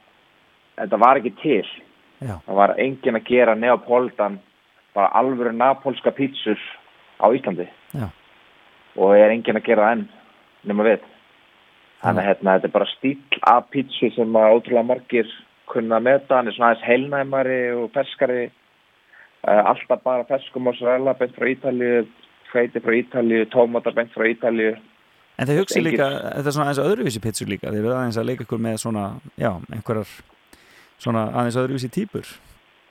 [0.79, 1.67] þetta var ekki til.
[2.21, 2.37] Já.
[2.47, 4.39] Það var engin að gera neapoldan,
[4.95, 6.59] bara alvöru napolska pítsur
[7.21, 7.69] á Íslandi.
[7.95, 8.09] Já.
[8.97, 10.07] Og er engin að gera það enn,
[10.67, 11.07] nema við.
[12.01, 15.35] Þannig að hérna, þetta er bara stíl af pítsu sem að ótrúlega margir
[15.71, 16.39] kunna að meta.
[16.39, 18.49] Hann er svona aðeins heilnæmari og ferskari.
[19.41, 22.05] Uh, alltaf bara ferskum mozzarella beint frá Ítalíu,
[22.51, 24.75] hveiti frá Ítalíu, tómatar beint frá Ítalíu.
[25.41, 28.27] En þeir hugsi líka, þetta er svona aðeins öðruvísi pizzur líka, þeir verða aðeins að
[28.29, 29.05] leika ykkur með svona,
[29.41, 30.11] já, einhverjar
[31.01, 32.29] svona aðeins öðruvísi típur.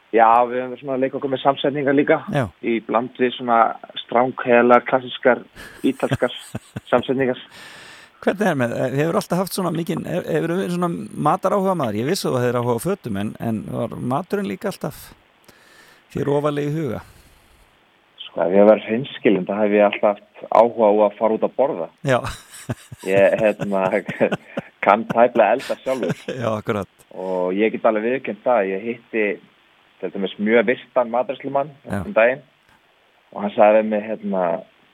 [0.09, 2.15] Já, við höfum svona að leika okkur með samsetningar líka.
[2.33, 2.45] Já.
[2.65, 3.57] Í bland við svona
[4.01, 5.43] stránkhelar, klassiskar,
[5.85, 6.33] ítalskar
[6.91, 7.37] samsetningar.
[8.19, 10.89] Hvernig er með, eh, hefur alltaf haft svona mikinn, hef- hefur verið svona
[11.29, 14.49] matar áhuga maður, ég vissi að það hefur áhuga á fötum en, en var maturinn
[14.49, 14.97] líka alltaf
[16.15, 16.99] þér ofalega í huga?
[18.25, 21.45] Sko, ef ég verður hinskilin, þá hef ég alltaf haft áhuga á að fara út
[21.47, 21.87] að borða.
[22.09, 22.19] Já,
[23.07, 23.85] Ég hérna,
[24.83, 28.67] kann tæplega elda sjálfur já, akkurat, og ég get alveg viðkjönd það.
[28.73, 29.23] Ég hitti
[30.01, 32.43] þetta með mjög virtan maturslumann um daginn
[33.33, 34.43] og hann sagði mig hérna,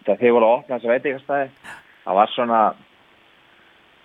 [0.04, 1.50] þegar þið voru að opna þessu veitingastæði,
[2.06, 2.62] það var svona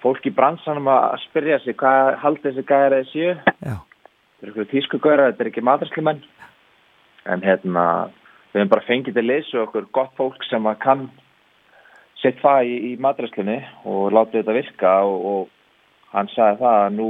[0.00, 3.32] fólk í bransanum að spyrja sig hvað haldið þessi gæðar eða séu.
[3.60, 6.22] Þetta er ykkur tískugöra, þetta er ekki maturslumenn.
[7.28, 7.82] En hérna,
[8.52, 11.10] við hefum bara fengið til leysu okkur gott fólk sem að kann
[12.22, 13.58] sett það í, í maturslunni
[13.88, 17.08] og látið þetta virka og, og hann sagði það að nú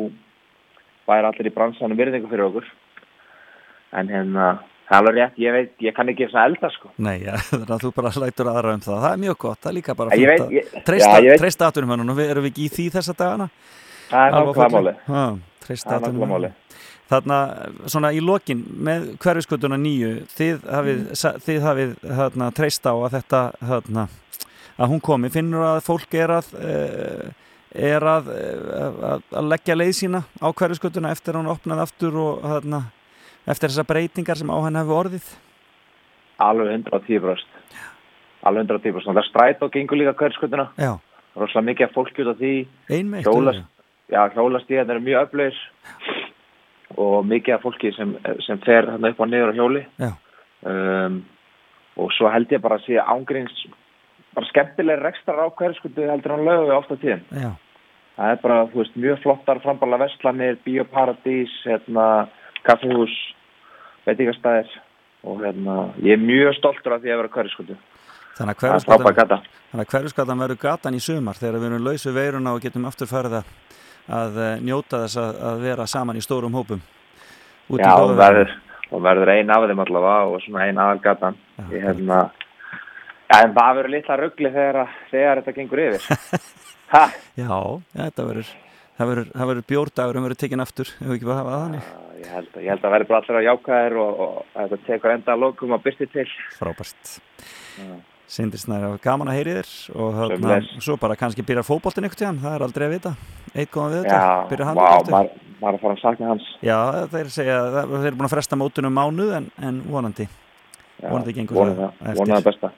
[1.08, 2.68] væri allir í bransanum virðingu fyrir okkur.
[3.92, 4.48] En hérna,
[4.86, 6.90] það er alveg rétt, ég veit, ég kann ekki svona elda sko.
[6.98, 9.70] nei, ja, þannig að þú bara lætur aðra um það, það er mjög gott, það
[9.70, 12.66] er líka bara Ég fínt veit, að ég- treysta, treysta atvinnumönnum, við erum við ekki
[12.68, 13.48] í því þessa dagana?
[14.10, 14.94] Það er máli.
[15.06, 15.24] Já,
[15.66, 16.34] treysta Það er nákvæmlega atvinnumönnum.
[16.34, 16.52] máli.
[17.10, 17.38] Þarna,
[17.90, 21.40] svona í lokin með hverfiskutuna nýju, þið hafið, Mm.
[21.46, 24.04] þið hafið þarna, treyst á að þetta, þarna,
[24.78, 27.32] að hún komi, finnur að fólk er að, eh,
[27.74, 32.14] er að, eh, að, að leggja leið sína á hverfiskutuna eftir að hún opnaði aftur
[32.22, 32.80] og þarna,
[33.46, 35.26] eftir þessar breytingar sem á henni hefur orðið?
[36.40, 37.46] Alveg 110 bröst.
[38.42, 40.94] alveg 110% það er stræt og gengur líka hverskutuna Já,
[41.36, 42.54] rosalega mikið af fólki út af því.
[43.26, 43.64] Hjólast,
[44.10, 45.58] já, hjólastíðan eru mjög öflugir.
[46.96, 49.84] Og mikið af fólki sem, sem fer hérna upp og niður á hjóli.
[50.00, 50.10] Já.
[50.66, 51.20] um,
[52.00, 53.54] og svo held ég bara að sé ángríns
[54.34, 57.50] bara skemmtilegir rekstrar á hverjaskutu heldur hann lögu ofta tíðin Já,
[58.16, 62.06] það er bara, þú veist, mjög flottar frambala vestlanir, bioparadís hérna,
[62.66, 63.14] kaffehús
[64.06, 64.76] veitingastæðir
[65.28, 67.76] og hérna, ég er mjög stoltur af því að vera hverjaskutu
[68.38, 69.34] þannig að
[69.70, 73.10] það er hverfisgatan verður gatan í sumar þegar við erum lausu veiruna og getum aftur
[73.10, 76.80] farið að, eh, njóta þess að, að vera saman í stórum hópum.
[77.70, 78.16] Út í Já, veðrinu.
[78.18, 78.54] verður,
[78.90, 81.36] og verður ein af þeim allavega og svona ein aðal gatan
[81.70, 82.18] ég hérna
[83.30, 86.02] ja, en það verður litla ruggli þegar, þegar þetta gengur yfir.
[87.44, 87.58] Já,
[87.94, 88.48] þetta verður,
[89.00, 91.90] það verður, það bjórdagur um verður tekinn aftur, ef við ekki bara hafa það þannig.
[92.20, 95.14] ég held að, ég held að verður bara allir að jákaðir og, og þetta tekur
[95.14, 96.26] enda að lokum að byrti til
[96.58, 97.12] Frábært.
[98.30, 100.74] Sindri Snæri, gaman að heyri þér og Sömuleiðis.
[100.84, 103.12] svo bara kannski byrjar fótboltin ykkur tíðan, það er aldrei að vita.
[103.56, 104.20] Eitt góðan við þetta,
[104.52, 105.14] byrjar hann vá, aftur.
[105.16, 106.76] maður, maður að fara að sakna hans Já,
[107.10, 110.28] þeir segja, það- þeir eru búin að fresta mótunum mánuð en, en vonandi,
[111.00, 112.70] Já, vonandi gengur vonum það, það besta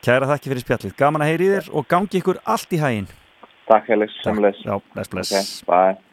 [0.00, 3.08] Kæra þakki fyrir spjallið, gaman að heyri þér og gangi ykkur allt í hægin.
[3.70, 5.32] Takk Helix, samleis Já, bless, bless.
[5.32, 6.09] okay, Bye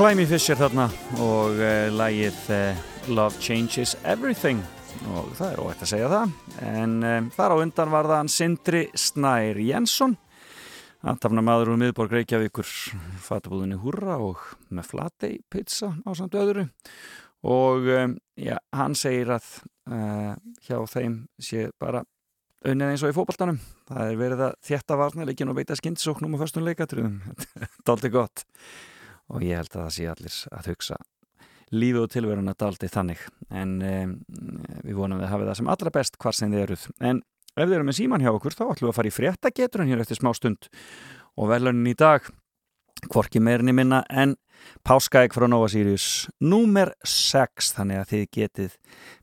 [0.00, 0.86] Climby Fisher þarna
[1.20, 2.78] og uh, lagið uh,
[3.12, 4.62] Love Changes Everything.
[5.12, 6.30] Og það er óætt að segja það.
[6.64, 10.14] En um, þar á undan var það Sindri Snær Jensson
[11.04, 12.70] aðtafna maður úr miðborg Reykjavíkur.
[13.26, 14.40] Fatabúðinni Húrra og
[14.72, 16.64] með flatei pizza á samt öðru.
[17.44, 19.50] Og um, já, hann segir að
[19.92, 20.32] uh,
[20.64, 22.06] hjá þeim sé bara
[22.64, 23.60] unnið eins og í fókbaltanum
[23.90, 27.20] það er verið að þjætta varnarleikin og beita skindsóknum og förstum leikatriðum.
[27.44, 28.46] Þetta er aldrei gott
[29.30, 31.00] og ég held að það sé allir að hugsa.
[31.70, 33.22] Lífið og tilveruna daldi þannig.
[33.54, 34.14] En um,
[34.82, 36.86] við vonum við hafið það sem allra best hvar sem þið eruð.
[36.98, 37.22] En
[37.54, 40.04] ef þið eru með síman hjá okkur þá ætlum við að fara í fréttageturinn hér
[40.04, 40.70] eftir smá stund.
[41.38, 42.26] Og velunin í dag
[43.08, 44.36] hvorki meirinni minna en
[44.84, 48.78] Páskaæk frá Nova Sirius númer 6 þannig að þið getið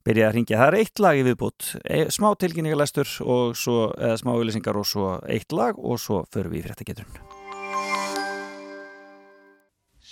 [0.08, 0.60] byrjað að ringja.
[0.62, 4.90] Það er eitt lag í viðbútt e, smá tilkynningalestur og svo, eða smá auðlýsingar og
[4.90, 7.37] svo eitt lag og svo förum við í fréttageturinn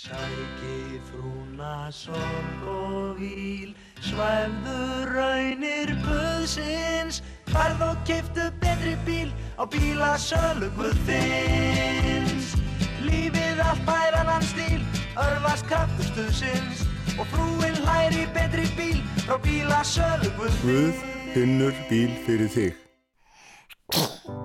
[0.06, 3.72] Sæki frúna sorg og víl
[4.06, 4.76] Svæfðu
[5.10, 7.18] raunir buðsins
[7.50, 12.54] Farð og keiftu betri bíl Á bílasölu guðins
[13.02, 14.86] Lífið allt bæran hans stíl
[15.18, 16.86] Örfast kraftur stuðsins
[17.18, 22.82] Og frúin hlæri betri bíl Frá bílasölu guðins Guð finnur bíl fyrir þig.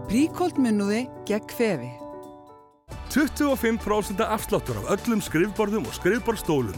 [0.09, 2.00] Príkold munnuði gegn kvefi.
[3.11, 6.77] 25% afsláttur af öllum skrifborðum og skrifborðstólum.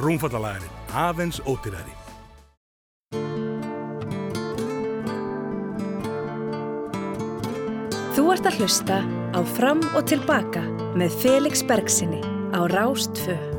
[0.00, 1.96] Rúmfattalæðin aðeins ódýrari.
[8.14, 9.00] Þú ert að hlusta
[9.34, 10.62] á Fram og Tilbaka
[10.98, 12.20] með Felix Bergsinni
[12.54, 13.49] á Rástfö.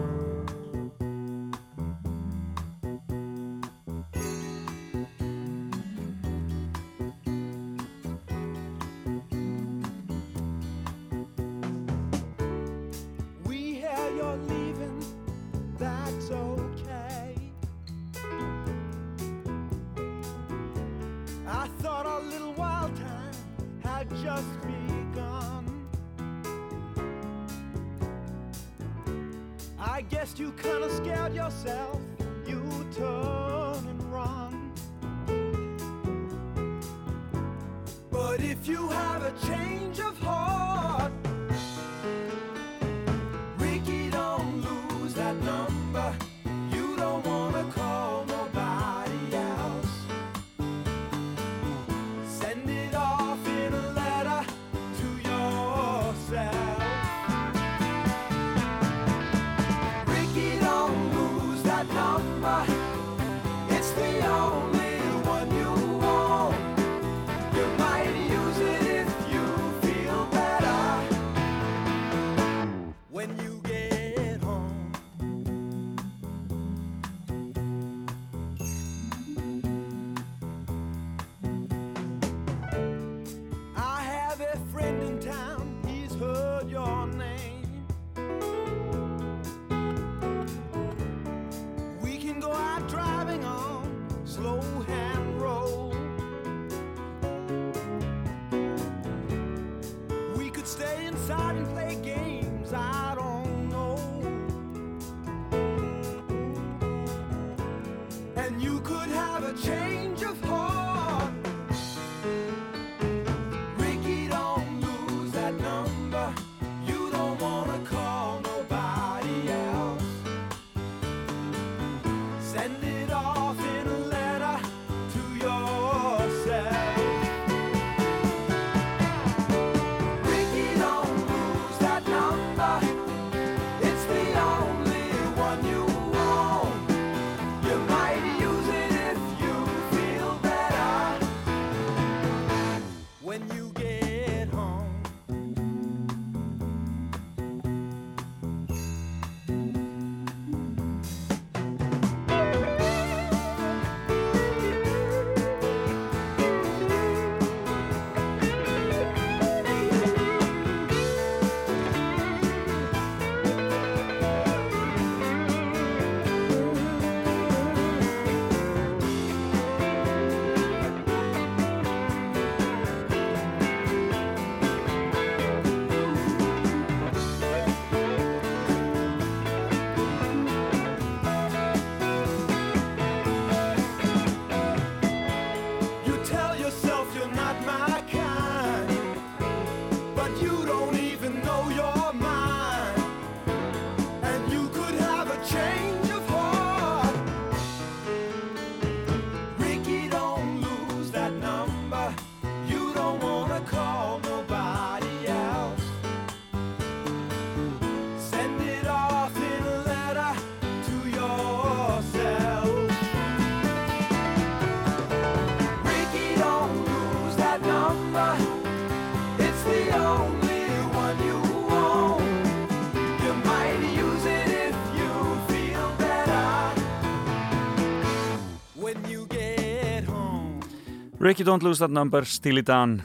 [231.32, 233.02] Ricky Don't Lose That Number, Steely Dan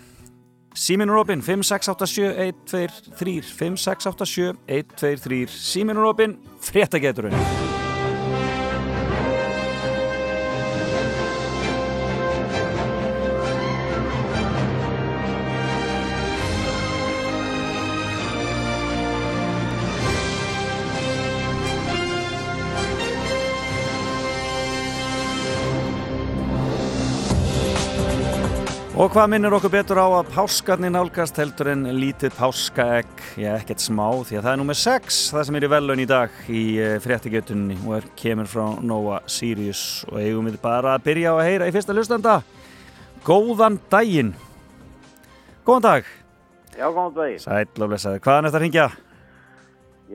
[0.74, 7.85] Síminn er opinn 5687-123 5687-123 Síminn er opinn, fréttageturinn
[28.96, 33.82] Og hvað minnir okkur betur á að páskarnir nálgast heldur en lítið páskaegg, já ekkert
[33.84, 36.62] smá því að það er nummer 6, það sem er í velun í dag í
[37.04, 41.44] fréttigjötunni og er, kemur frá Nova Sirius og eigum við bara að byrja á að
[41.50, 42.38] heyra í fyrsta hlustanda.
[43.28, 44.32] Góðan daginn.
[45.68, 46.12] Góðan dag.
[46.72, 47.72] Já, góðan daginn.
[47.76, 48.24] Blessaði.
[48.24, 48.90] Hvaðan er þetta að ringja?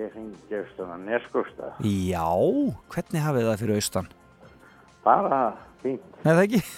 [0.02, 1.76] Ég ringi austan að Neskusta.
[1.86, 2.30] Já,
[2.96, 4.16] hvernig hafið það fyrir austan?
[5.06, 5.44] Bara
[5.86, 6.24] fínt.
[6.26, 6.70] Nei það ekki?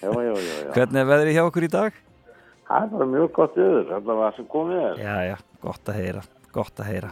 [0.00, 0.70] Já, já, já.
[0.72, 1.96] Hvernig er veðrið hjá okkur í dag?
[2.70, 5.00] Það er bara mjög gott öður, allavega sem komið er.
[5.02, 6.22] Já, já, gott að heyra,
[6.54, 7.10] gott að heyra.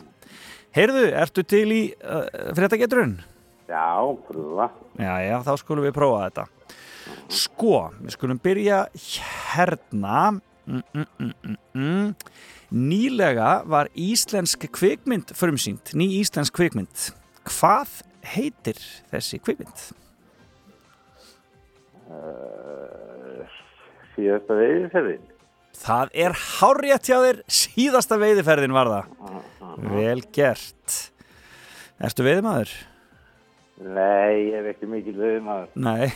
[0.78, 2.22] Heyrðu, ertu til í uh,
[2.56, 3.16] fréttageturinn?
[3.68, 3.88] Já,
[4.28, 4.70] pröfa.
[4.96, 6.46] Já, já, þá skulum við prófa þetta.
[7.32, 8.80] Sko, við skulum byrja
[9.52, 10.22] hérna.
[10.68, 12.34] Mm, mm, mm, mm, mm.
[12.78, 17.10] Nýlega var íslensk kvikmynd frumsýnd, ný íslensk kvikmynd.
[17.48, 18.02] Hvað
[18.36, 18.80] heitir
[19.12, 19.88] þessi kvikmynd?
[22.08, 23.42] Uh,
[24.14, 25.26] síðasta veiðferðin.
[25.78, 29.10] Það er hárrétt hjá þér, síðasta veiðiferðin var það.
[29.92, 30.96] Vel gert.
[32.02, 32.72] Ertu veiðimaður?
[33.78, 35.70] Nei, ég er ekki mikil veiðmaður.
[35.78, 36.08] Nei.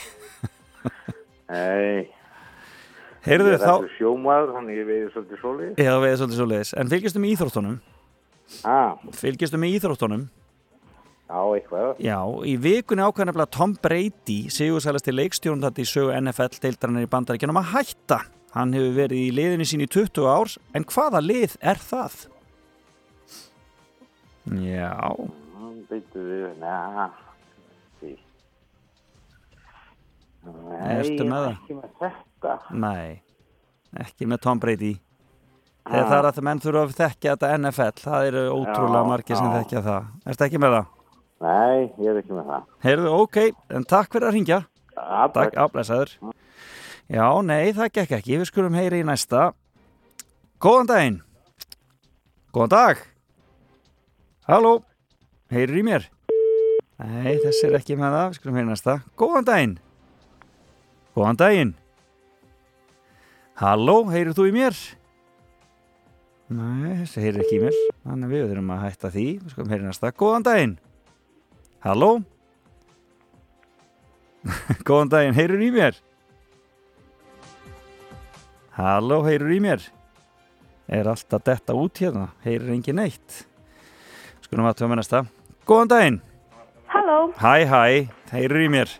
[1.52, 2.10] Nei.
[3.22, 3.90] Heyrðu Ég er þá...
[4.00, 5.84] sjómaður, þannig ég veiði svolítið svolítið.
[5.84, 6.72] Já, veiði svolítið svoleiðis.
[6.80, 7.76] En fylgjastu með íþróttunum?
[8.66, 8.96] Ah.
[9.14, 10.24] Fylgjastu með íþróttunum?
[11.32, 11.92] Já, eitthvað.
[12.04, 17.70] Já, í vikunni nefnilega Tom Brady, sigursælasti leikstjórn þetta í sögu NFL-deildarinnar í bandaríkjunum að
[17.72, 18.18] hætta.
[18.52, 22.18] Hann hefur verið í liðinu sín í 20 árs, en hvaða lið er það?
[24.60, 24.92] Já,
[25.88, 27.08] Býttu við, næ,
[28.00, 28.12] því.
[30.52, 31.52] Nei, Ertu með það?
[31.56, 32.54] ekki með þetta.
[32.84, 33.22] nei,
[34.04, 34.94] ekki með Tom Brady.
[35.88, 39.54] Þegar það er að menn þurfa að þekkja þetta NFL, það eru ótrúlega margir sem
[39.56, 40.10] þekkja það.
[40.28, 40.98] Ertu ekki með það?
[41.42, 42.66] Nei, ég er ekki með það.
[42.84, 43.38] Heyrðu, ok,
[43.74, 44.60] en takk fyrir að ringja.
[44.94, 46.12] Ja, Takk, áblæsaður.
[47.10, 48.38] Já, nei, það gekk ekki.
[48.38, 49.48] Við skulum heyri í næsta.
[50.62, 51.18] Góðan daginn.
[52.54, 53.02] Góðan dag.
[54.46, 54.76] Halló.
[55.52, 56.06] Heyrir í mér?
[57.02, 58.28] Nei, þessi er ekki með það.
[58.28, 58.96] Við skulum heyri í næsta.
[59.18, 59.74] Góðan daginn.
[61.16, 61.74] Góðan daginn.
[63.62, 64.78] Halló, heyrir þú í mér?
[66.52, 67.82] Nei, þessi heyrir ekki í mér.
[68.06, 69.26] Þannig við þurfum að hætta því.
[69.42, 70.14] Við skulum heyri í næsta.
[70.22, 70.78] Góðan daginn.
[71.82, 72.20] Halló.
[74.86, 75.98] Góðan daginn, heyrur í mér?
[78.76, 79.84] Halló, heyrur í mér?
[80.92, 82.28] Er alltaf detta út hérna?
[82.46, 83.42] Heyrur engin neitt?
[84.44, 85.24] Skulum að töma næsta.
[85.68, 86.18] Góðan daginn.
[86.92, 87.82] Halló, Hæ, hæ,
[88.34, 88.90] heyrur í mér?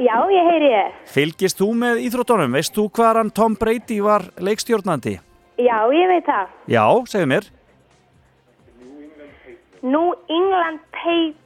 [0.00, 0.92] já, ég heyri ég.
[1.12, 2.54] Fylgist þú með íþróttunum?
[2.56, 5.18] Veist þú hvað hann Tom Brady var leikstjórnandi?
[5.60, 6.54] Já, ég veit það.
[6.72, 7.48] Já, segðu mér.
[9.82, 11.36] New England Patriots.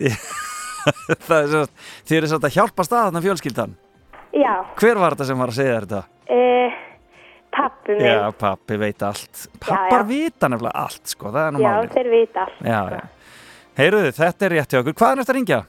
[1.28, 1.62] Það er svo,
[2.08, 3.74] þið eru svolítið að hjálpa staðarna fjölskyldan.
[4.32, 6.00] Já, Hver var þetta sem var að segja þetta?
[6.30, 6.78] uh,
[7.52, 8.06] pappi minn.
[8.06, 9.42] Já, pappi veit allt.
[9.60, 10.06] Pappar já.
[10.08, 11.92] vita nefnilega allt, sko, það er nú Já, málið.
[11.98, 12.62] þeir vita allt.
[12.64, 13.02] Já, já.
[13.80, 14.96] Heyruðu, þetta er rétt hjá okkur.
[15.00, 15.60] Hvað er næst að ringja?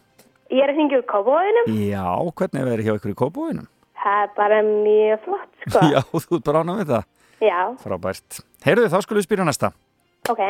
[0.52, 1.68] Ég er að syngja úr kópóðinum.
[1.90, 2.06] Já,
[2.40, 3.68] hvernig er verið hjá ykkur í kópúinum?
[4.02, 5.84] Það er bara mjög flott, sko.
[5.94, 7.06] Já, þú ert bara ánað við það.
[7.42, 8.40] Já, Frábært.
[8.66, 9.72] Heyruðu, þá skulum við spyrja næsta.
[10.30, 10.42] ok.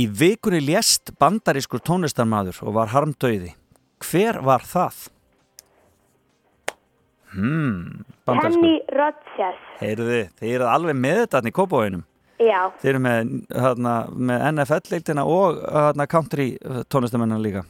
[0.00, 3.52] Í vikunni lést bandarískur tónlistarmaður og var harmdauði.
[4.02, 5.08] Hver var það?
[7.32, 8.04] Hmm.
[8.28, 9.60] Kenny Rogers.
[9.80, 12.02] Heyruðu, þið eruð alveg með þetta í kópúinum.
[12.42, 13.32] Já, Þið eru með,
[13.62, 16.48] hana, með NFL-leiktina og hana, country
[16.90, 17.62] tónlistarmennina líka.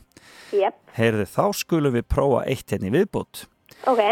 [0.53, 3.45] jep, Heyrðu, þá skulum við prófa eitt hérna í viðbót.
[3.87, 4.03] ok.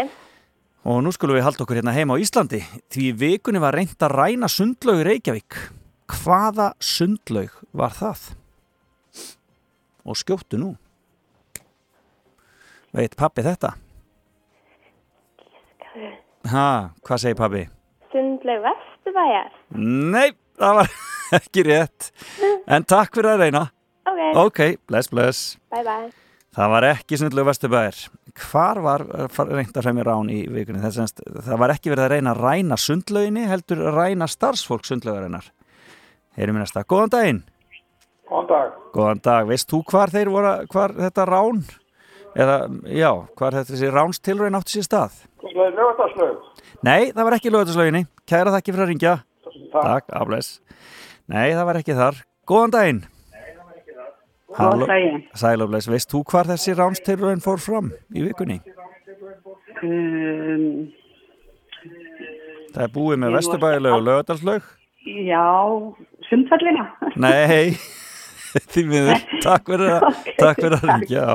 [0.81, 2.61] Og nú skulum við halda okkur hérna heima á Íslandi.
[2.89, 5.57] Því vikunni var reynd að ræna sundlaug í Reykjavík.
[6.11, 8.23] Hvaða sundlaug var það?
[10.05, 10.73] Og skjóttu nú.
[12.91, 13.75] Veit pappi þetta?
[16.51, 16.67] Ha,
[17.05, 17.61] hvað segir pappi?
[18.11, 19.51] Sundlaug Vesturbæjar.
[19.77, 20.89] Nei, það var
[21.39, 22.09] ekki rétt.
[22.71, 23.63] En takk fyrir að reyna.
[24.09, 24.59] Ok, Ok,
[24.89, 25.41] bless, bless.
[25.71, 26.09] bye bye.
[26.55, 27.99] Það var ekki sundlaug Vesturbæðir.
[28.49, 29.03] Hvar var
[29.51, 30.81] reynd að fremja rán í vikunni?
[30.83, 35.47] Það, semst, það var ekki verið að reyna að ræna sundlauginni, heldur ræna starfsfólk sundlaugarinnar.
[36.37, 36.83] Heyrum við næsta.
[36.87, 37.41] Góðan daginn.
[38.31, 38.75] Góðan dag.
[38.95, 39.47] Góðan dag.
[39.49, 41.61] Veist þú hvar þeir voru, hvar þetta rán?
[42.31, 42.55] Eða,
[42.95, 45.17] já, hvar þetta þessi ránstilraun átti sér stað?
[45.43, 46.67] Lögðarslaug, lögðarslaug.
[46.87, 48.03] Nei, það var ekki lögataslauginni.
[48.31, 49.15] Kæra þakki fyrir að ringja.
[49.73, 50.51] Takk, afles.
[51.31, 52.21] Nei, það var ekki þar.
[52.47, 53.01] Góðan daginn.
[54.55, 55.19] Góðan daginn.
[55.39, 58.61] Sælafles, veist þú hvar þessi ránstilröðin fór fram í vikunni?
[59.81, 60.91] Um,
[62.71, 64.67] Það er búið með Vesturbæðileg og lögadalslaug.
[65.27, 65.43] já,
[66.31, 66.87] sundfallina.
[67.21, 67.75] Nei,
[68.73, 69.21] því miður.
[69.45, 70.09] Takk fyrir að,
[70.41, 71.25] að ringja.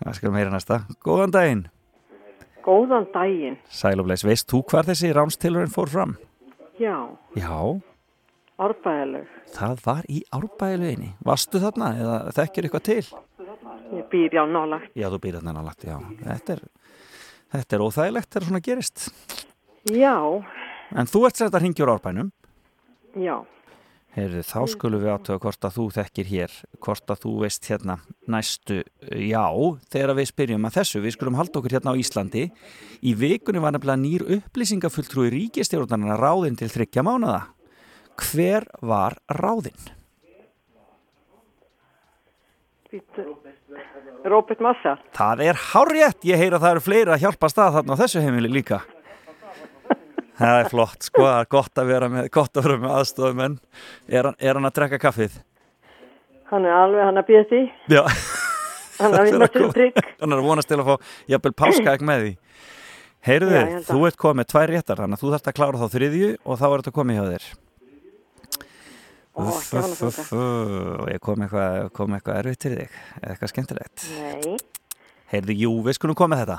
[0.00, 0.82] Það skal meira næsta.
[1.04, 1.66] Góðan daginn.
[2.64, 3.56] Góðan daginn.
[3.72, 6.14] Sælafles, veist þú hvar þessi ránstilröðin fór fram?
[6.80, 6.96] Já,
[7.36, 7.56] Já,
[8.60, 9.26] árbæðileg.
[9.52, 11.10] það var í árbæðileginni.
[11.24, 13.04] Vastu þarna eða þekkir eitthvað til?
[13.96, 14.92] Ég býr já nálagt.
[14.96, 15.96] Já, þú býr þarna nálagt, já.
[16.22, 16.60] Þetta er,
[17.56, 19.06] þetta er óþægilegt þegar svona gerist.
[19.96, 20.14] Já,
[20.90, 22.32] En þú ert sætt að ringja úr árbænum.
[23.16, 23.36] já.
[24.10, 27.94] Heyrðu, þá skulum við aðtöða hvort að þú þekkir hér, hvort að þú veist hérna
[28.30, 29.44] næstu, já,
[29.94, 32.42] þegar við spyrjum að þessu, við skulum halda okkur hérna á Íslandi.
[33.06, 37.44] Í vikunni var nefnilega nýr upplýsingafulltrúi ríkistjórnarna ráðinn til þryggja mánada.
[38.18, 39.78] Hver var ráðinn?
[44.26, 44.98] Róbert Massa.
[45.14, 48.24] Það er hárrétt, ég heyra að það eru fleiri að hjálpa stað þarna á þessu
[48.26, 48.82] heimili líka.
[50.40, 53.56] Það er flott, sko, það er gott að vera með, að með aðstofum en
[54.08, 55.34] er, er hann að drekka kaffið?
[56.50, 57.60] Hann er alveg, hann er býðið því.
[57.92, 58.02] Já.
[59.00, 60.00] Hann er Það við að trygg.
[60.22, 62.32] Hann er að vonast til að fá jafnvel páskaegg með því.
[63.28, 64.06] Heyrðu held þú að.
[64.08, 66.76] ert komið tvær réttar, þannig að þú þarft að klára þá þriðju og þá er
[66.80, 67.50] þetta komið hjá þér.
[69.40, 74.08] Uff, ekki uff, uff, og ég kom eitthvað, kom eitthvað erfitt til þig, eitthvað skemmtilegt.
[74.16, 74.56] Nei.
[75.30, 76.58] Heyrðu, jú, við skulum koma með þetta.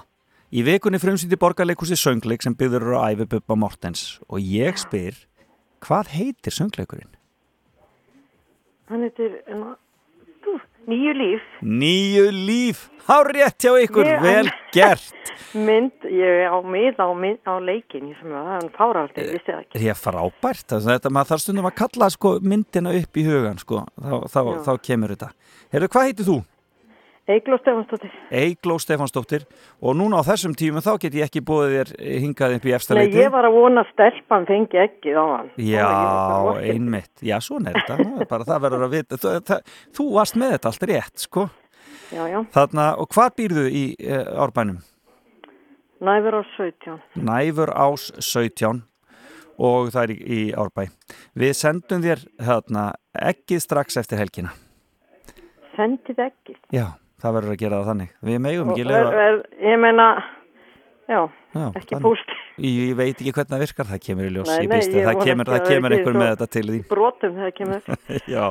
[0.52, 5.16] Í vikunni frumsýndi borgarleikursi söngleik sem byggður á æfi Bubba Mortens og ég spyr,
[5.86, 7.14] hvað heitir söngleikurinn?
[8.92, 9.62] Hann heitir, en,
[10.44, 10.58] þú,
[10.92, 11.46] nýju líf.
[11.64, 15.16] Nýju líf, há rétt hjá ykkur, Ég- vel gert.
[15.56, 17.08] Mynd, ég er á mið á,
[17.48, 19.80] á leikin, ég sem er hann fáraldi, ég vissi það ekki.
[19.88, 23.24] Ég er frábært, þess að þetta maður þarf stundum að kalla sko, myndina upp í
[23.28, 25.32] hugan, sko, þá, þá, þá kemur þetta.
[25.72, 26.38] Heyrðu, hvað heitir þú?
[27.32, 28.12] Eigló Stefansdóttir.
[28.32, 29.46] Eigló Stefansdóttir
[29.80, 31.94] og núna á þessum tímum þá get ég ekki búið þér
[32.26, 35.50] hingað upp í efsta Nei, ég var að vona að stelpan fengi ekki á hann.
[35.58, 37.12] Já, ekki einmitt.
[37.26, 38.28] Já, svona er þetta.
[38.30, 39.20] Bara það verður að vita.
[39.24, 41.50] Það, það, þú varst með þetta allt rétt, sko.
[42.12, 42.40] Já, já.
[42.52, 44.82] Þarna, og hvað býrðu í e, árbænum?
[46.02, 46.98] Næfur á 17.
[47.22, 48.82] Næfur ás 17
[49.62, 50.88] og það er í, í árbæ.
[51.38, 52.88] Við sendum þér þarna
[53.32, 54.56] ekkið strax eftir helgina.
[55.76, 56.58] Sendið ekki.
[56.74, 56.88] Já,
[57.22, 58.16] það verður að gera það þannig.
[58.30, 60.08] Við megum ekki er, ég meina,
[61.12, 61.22] já,
[61.52, 62.30] Já, ekki púst.
[62.64, 64.48] Ég, veit ekki hvernig það virkar, það kemur í ljós.
[64.48, 66.78] Nei, nei, býst við, ég það kemur, það kemur það einhver með þetta til því.
[66.92, 67.90] Brotum þegar kemur.
[68.36, 68.44] Já,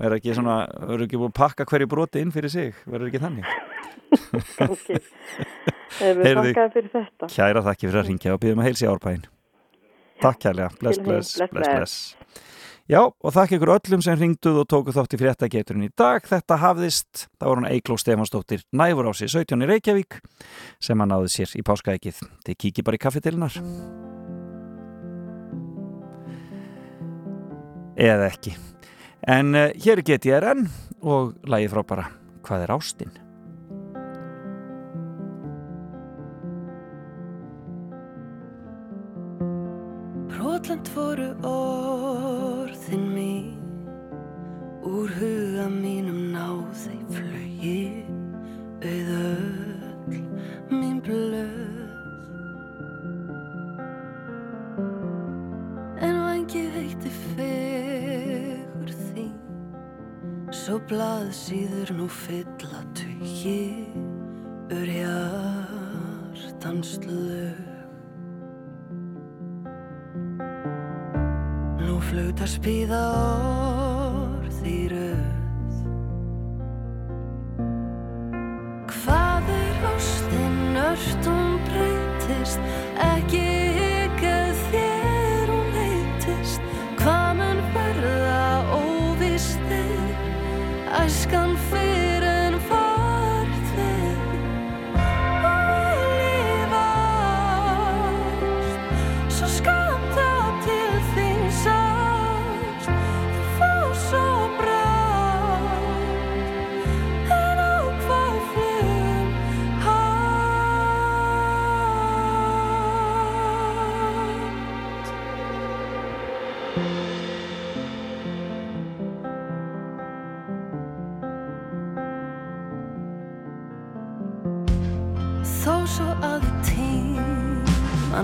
[0.00, 3.22] verður ekki svona, verður ekki búið að pakka hverju broti inn fyrir sig, verður ekki
[3.22, 3.52] þannig.
[4.56, 4.98] Kannski.
[6.00, 7.30] Hefur þakkaði fyrir þetta.
[7.36, 9.24] Kæra þakki fyrir að ringja og býðum að heilsa í árbæin.
[10.20, 12.50] Takk kærlega, bless, bless, bless, bless.
[12.90, 16.24] Já, og þakk ykkur öllum sem ringduð og tóku þátt í fréttageturinn í dag.
[16.26, 20.18] Þetta hafðist, það voru hann Eikló Stefansdóttir Næfur á sig 17 í Reykjavík
[20.82, 22.18] sem hann náði sér í páskaækið.
[22.48, 23.60] Þið kíkið bara í kaffetilnar.
[28.10, 28.58] Eða ekki.
[29.38, 30.66] En uh, hér er GTRN
[31.06, 32.10] og lagið frábara
[32.42, 33.18] Hvað er ástinn?
[40.90, 42.49] Voru orðin mín
[44.90, 48.02] Úr huga mínum náði flögi
[48.82, 50.16] Auð öll
[50.72, 51.86] mín blöð.
[56.02, 59.30] En vangi veitti fegur þín
[60.50, 63.86] Svo blað síður nú fylla tugi
[64.74, 67.62] Ur hjartans lög
[71.78, 73.79] Nú flauta spíða orð
[74.66, 75.76] í röð
[78.90, 81.26] Hvað er ástin ört?
[81.30, 82.60] Hún breytist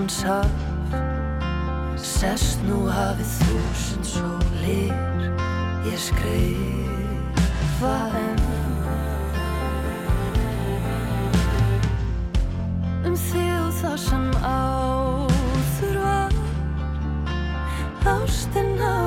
[0.07, 0.47] hans haf
[1.99, 4.93] Sest nú hafið þúsund sólir.
[5.83, 8.43] Ég skrifa enn.
[13.03, 16.31] Um þig og það sem áður var.
[18.07, 19.06] Ástinn á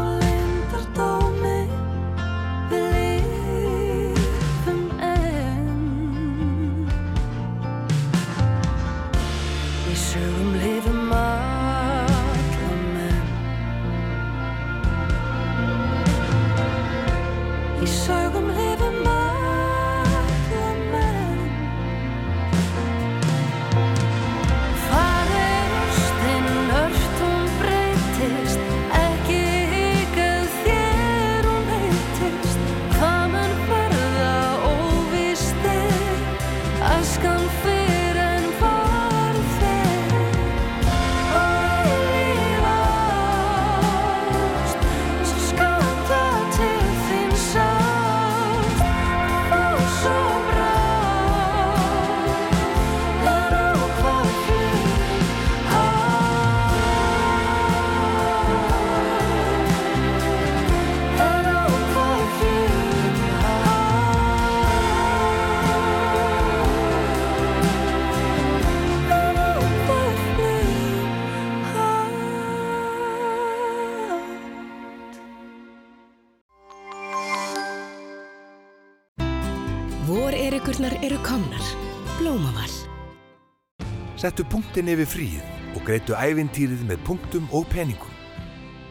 [84.81, 88.15] kvöldin yfir fríið og greitu ævintýrið með punktum og peningum.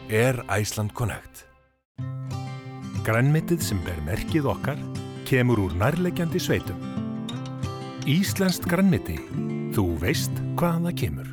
[0.06, 1.46] Air Iceland Connect.
[3.02, 4.78] Grænmetið sem ber merkið okkar
[5.26, 6.78] kemur úr nærlegjandi sveitum.
[8.06, 9.18] Íslenskt grænmeti.
[9.74, 11.28] Þú veist hvaðan það kemur.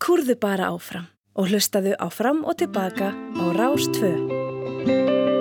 [0.00, 5.31] Kúrðu bara áfram og hlustaðu áfram og tilbaka á Rástfö.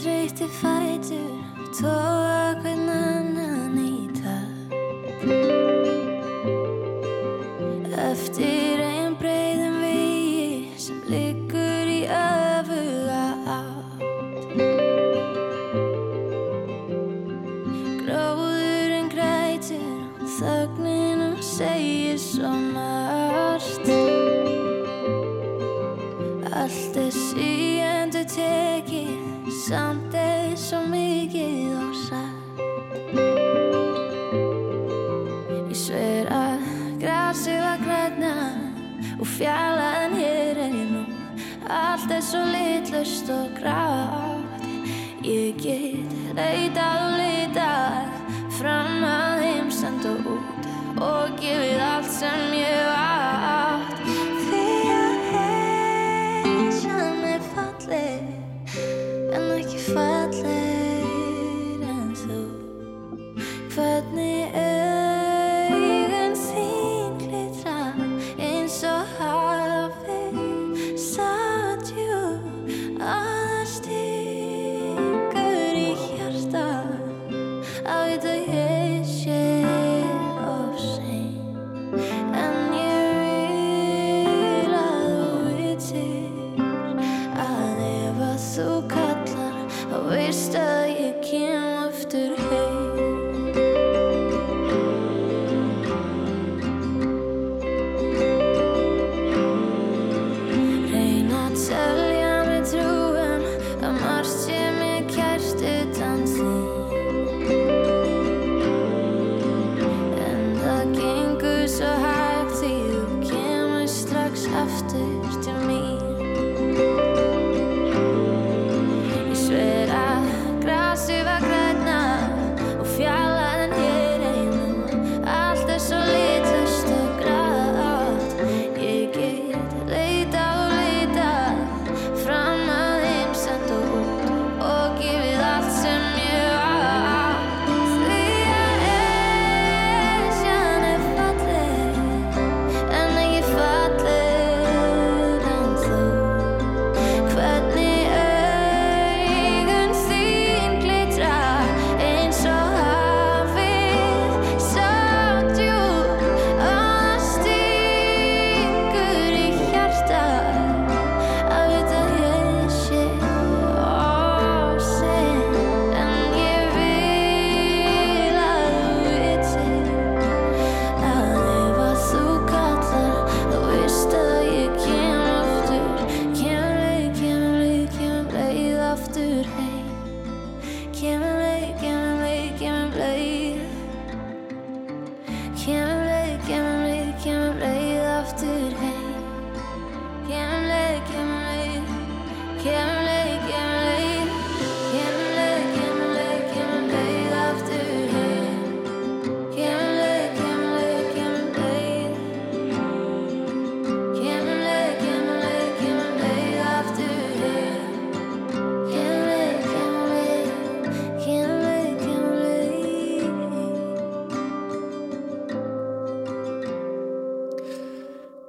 [0.00, 1.32] þreyti fætur
[1.76, 3.29] tóa hvernan
[46.40, 46.99] 回到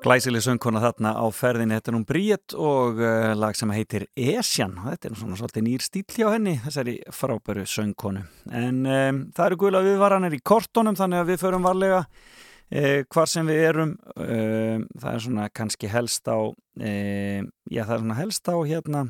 [0.01, 4.73] Glæsileg söngkona þarna á ferðinni, þetta er hún Bríett og uh, lag sem heitir Esjan
[4.81, 8.23] þetta er svona svolítið nýr stíl hjá henni, þessari frábæru söngkonu.
[8.49, 13.29] En um, það eru guðla viðvaranir í kortónum þannig að við förum varlega uh, hvar
[13.29, 13.93] sem við erum.
[14.17, 19.05] Uh, það er svona kannski helst á, já það er svona helst á hérna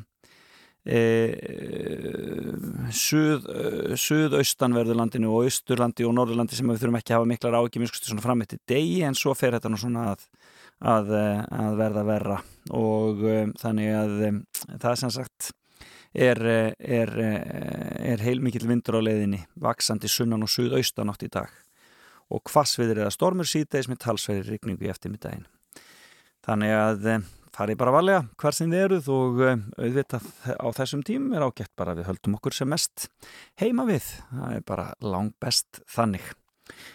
[2.92, 3.44] suð,
[4.02, 8.42] suðaustanverðurlandinu og austurlandi og norðurlandi sem við þurfum ekki að hafa miklar ágjum svona fram
[8.42, 10.26] eftir degi en svo fer þetta nú svona að
[10.82, 12.38] að, eh, að verða verra.
[12.74, 14.38] Og um, þannig að um,
[14.82, 15.50] það sem sagt
[16.12, 16.42] er,
[16.76, 21.48] er, er heilmikill vindur á leiðinni vaksandi sunnan og suðaustan átt í dag.
[22.32, 25.48] Og hvassviður eða stormur síðdeis með talsverðir rigningu í eftirmiddagin
[26.42, 27.08] þannig að
[27.54, 30.28] farið bara varlega hvar sem þið eruð og auðvitað
[30.58, 33.08] á þessum tím er ágætt bara við höldum okkur sem mest
[33.60, 34.06] heima við.
[34.32, 36.32] Það er bara langt best þannig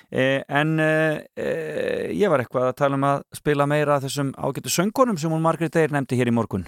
[0.10, 5.20] en eh, eh, ég var eitthvað að tala um að spila meira þessum ágættu söngunum
[5.20, 6.68] sem hún Margrét Eir nefndi hér í morgun.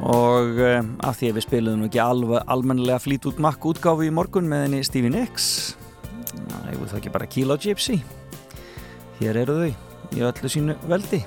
[0.00, 4.48] Og af því að við spilum ekki alveg almennilega flít út makk útgáfu í morgun
[4.48, 5.76] með henni Stevie Nicks
[6.90, 8.00] það ekki bara Kilo Gypsy.
[9.20, 11.22] Hér eru þau í öllu sínu veldi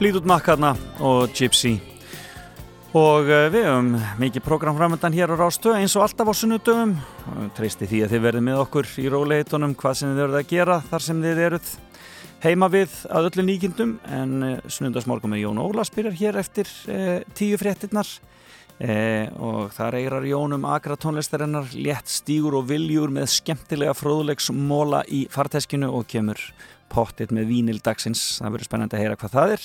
[0.00, 0.70] Fleetwood Mac hérna
[1.04, 1.74] og Gypsy.
[2.96, 3.90] Og uh, við hefum
[4.22, 6.94] mikið prógramframöndan hér á Rástu eins og alltaf á sunnudöfum
[7.52, 10.78] treysti því að þið verðum með okkur í róleitunum hvað sem þið verðum að gera
[10.88, 11.74] þar sem þið eruð
[12.46, 13.94] heima við að öllu nýkindum.
[14.08, 18.16] En uh, sunnundasmorgum með Jón Ólas byrjar hér eftir uh, tíu fréttinnar
[18.80, 18.96] e,
[19.36, 25.92] og þar eirar Jónum akra tónlistarinnar létt stígur og viljur með skemmtilega fróðleiksmóla í farteskinu
[25.92, 26.40] og kemur
[26.90, 29.64] pottit með vínildagsins, það verður spennandi að heyra hvað það er.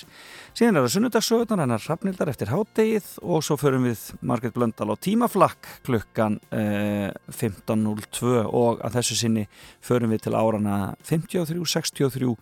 [0.56, 4.95] Síðan er það sunnudagssögurnar hennar Hrafnildar eftir hádegið og svo förum við Marget Blöndal á
[5.07, 9.45] tímaflakk klukkan eh, 15.02 og að þessu sinni
[9.84, 12.34] förum við til árana 53, 63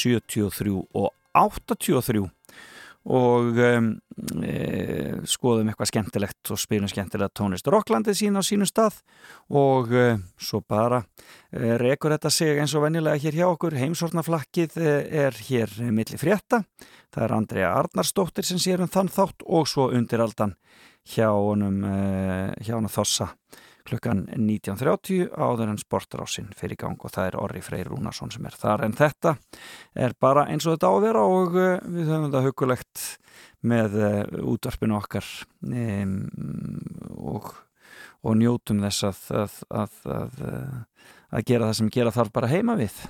[0.00, 2.26] 73 og 83
[3.08, 3.86] og um,
[4.44, 4.56] e,
[5.28, 8.98] skoðum eitthvað skemmtilegt og spilum skemmtilegt tónlist Rocklandið sín á sínum stað
[9.48, 11.00] og e, svo bara
[11.48, 13.78] e, rekur þetta sig eins og venjulega hér hjá okkur.
[13.80, 14.92] Heimsortnaflakkið e,
[15.24, 16.64] er hér milli frétta,
[17.08, 20.54] það er Andrea Arnarsdóttir sem sér um þann þátt og svo undir aldan
[21.08, 21.96] hjá honum e,
[22.60, 23.32] hjá hann að þossa
[23.88, 28.56] klukkan 19.30 áður en sportrásin fyrir gang og það er Orri Freyr Rúnarsson sem er
[28.58, 28.84] þar.
[28.86, 29.36] En þetta
[29.94, 33.06] er bara eins og þetta á að vera og uh, við höfum þetta hugulegt
[33.60, 34.20] með uh,
[34.52, 35.30] útvarpinu okkar
[35.66, 36.14] um,
[37.16, 37.52] og,
[38.24, 40.44] og njótum þess að, að, að, að,
[41.30, 43.02] að gera það sem gera þarf bara heima við.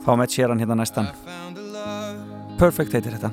[0.00, 1.12] Fá með séran hérna næstan.
[2.60, 3.32] Perfect heitir þetta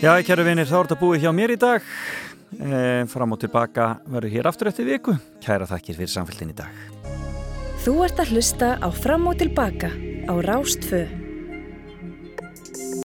[0.00, 1.84] Já, kæru vinir, þá er þetta búið hjá mér í dag.
[2.56, 2.78] E,
[3.12, 5.12] fram og tilbaka verður hér aftur eftir viku.
[5.44, 6.80] Kæra þakkir fyrir samfélgin í dag.
[7.84, 9.92] Þú ert að hlusta á Fram og tilbaka
[10.24, 11.04] á Rástfö.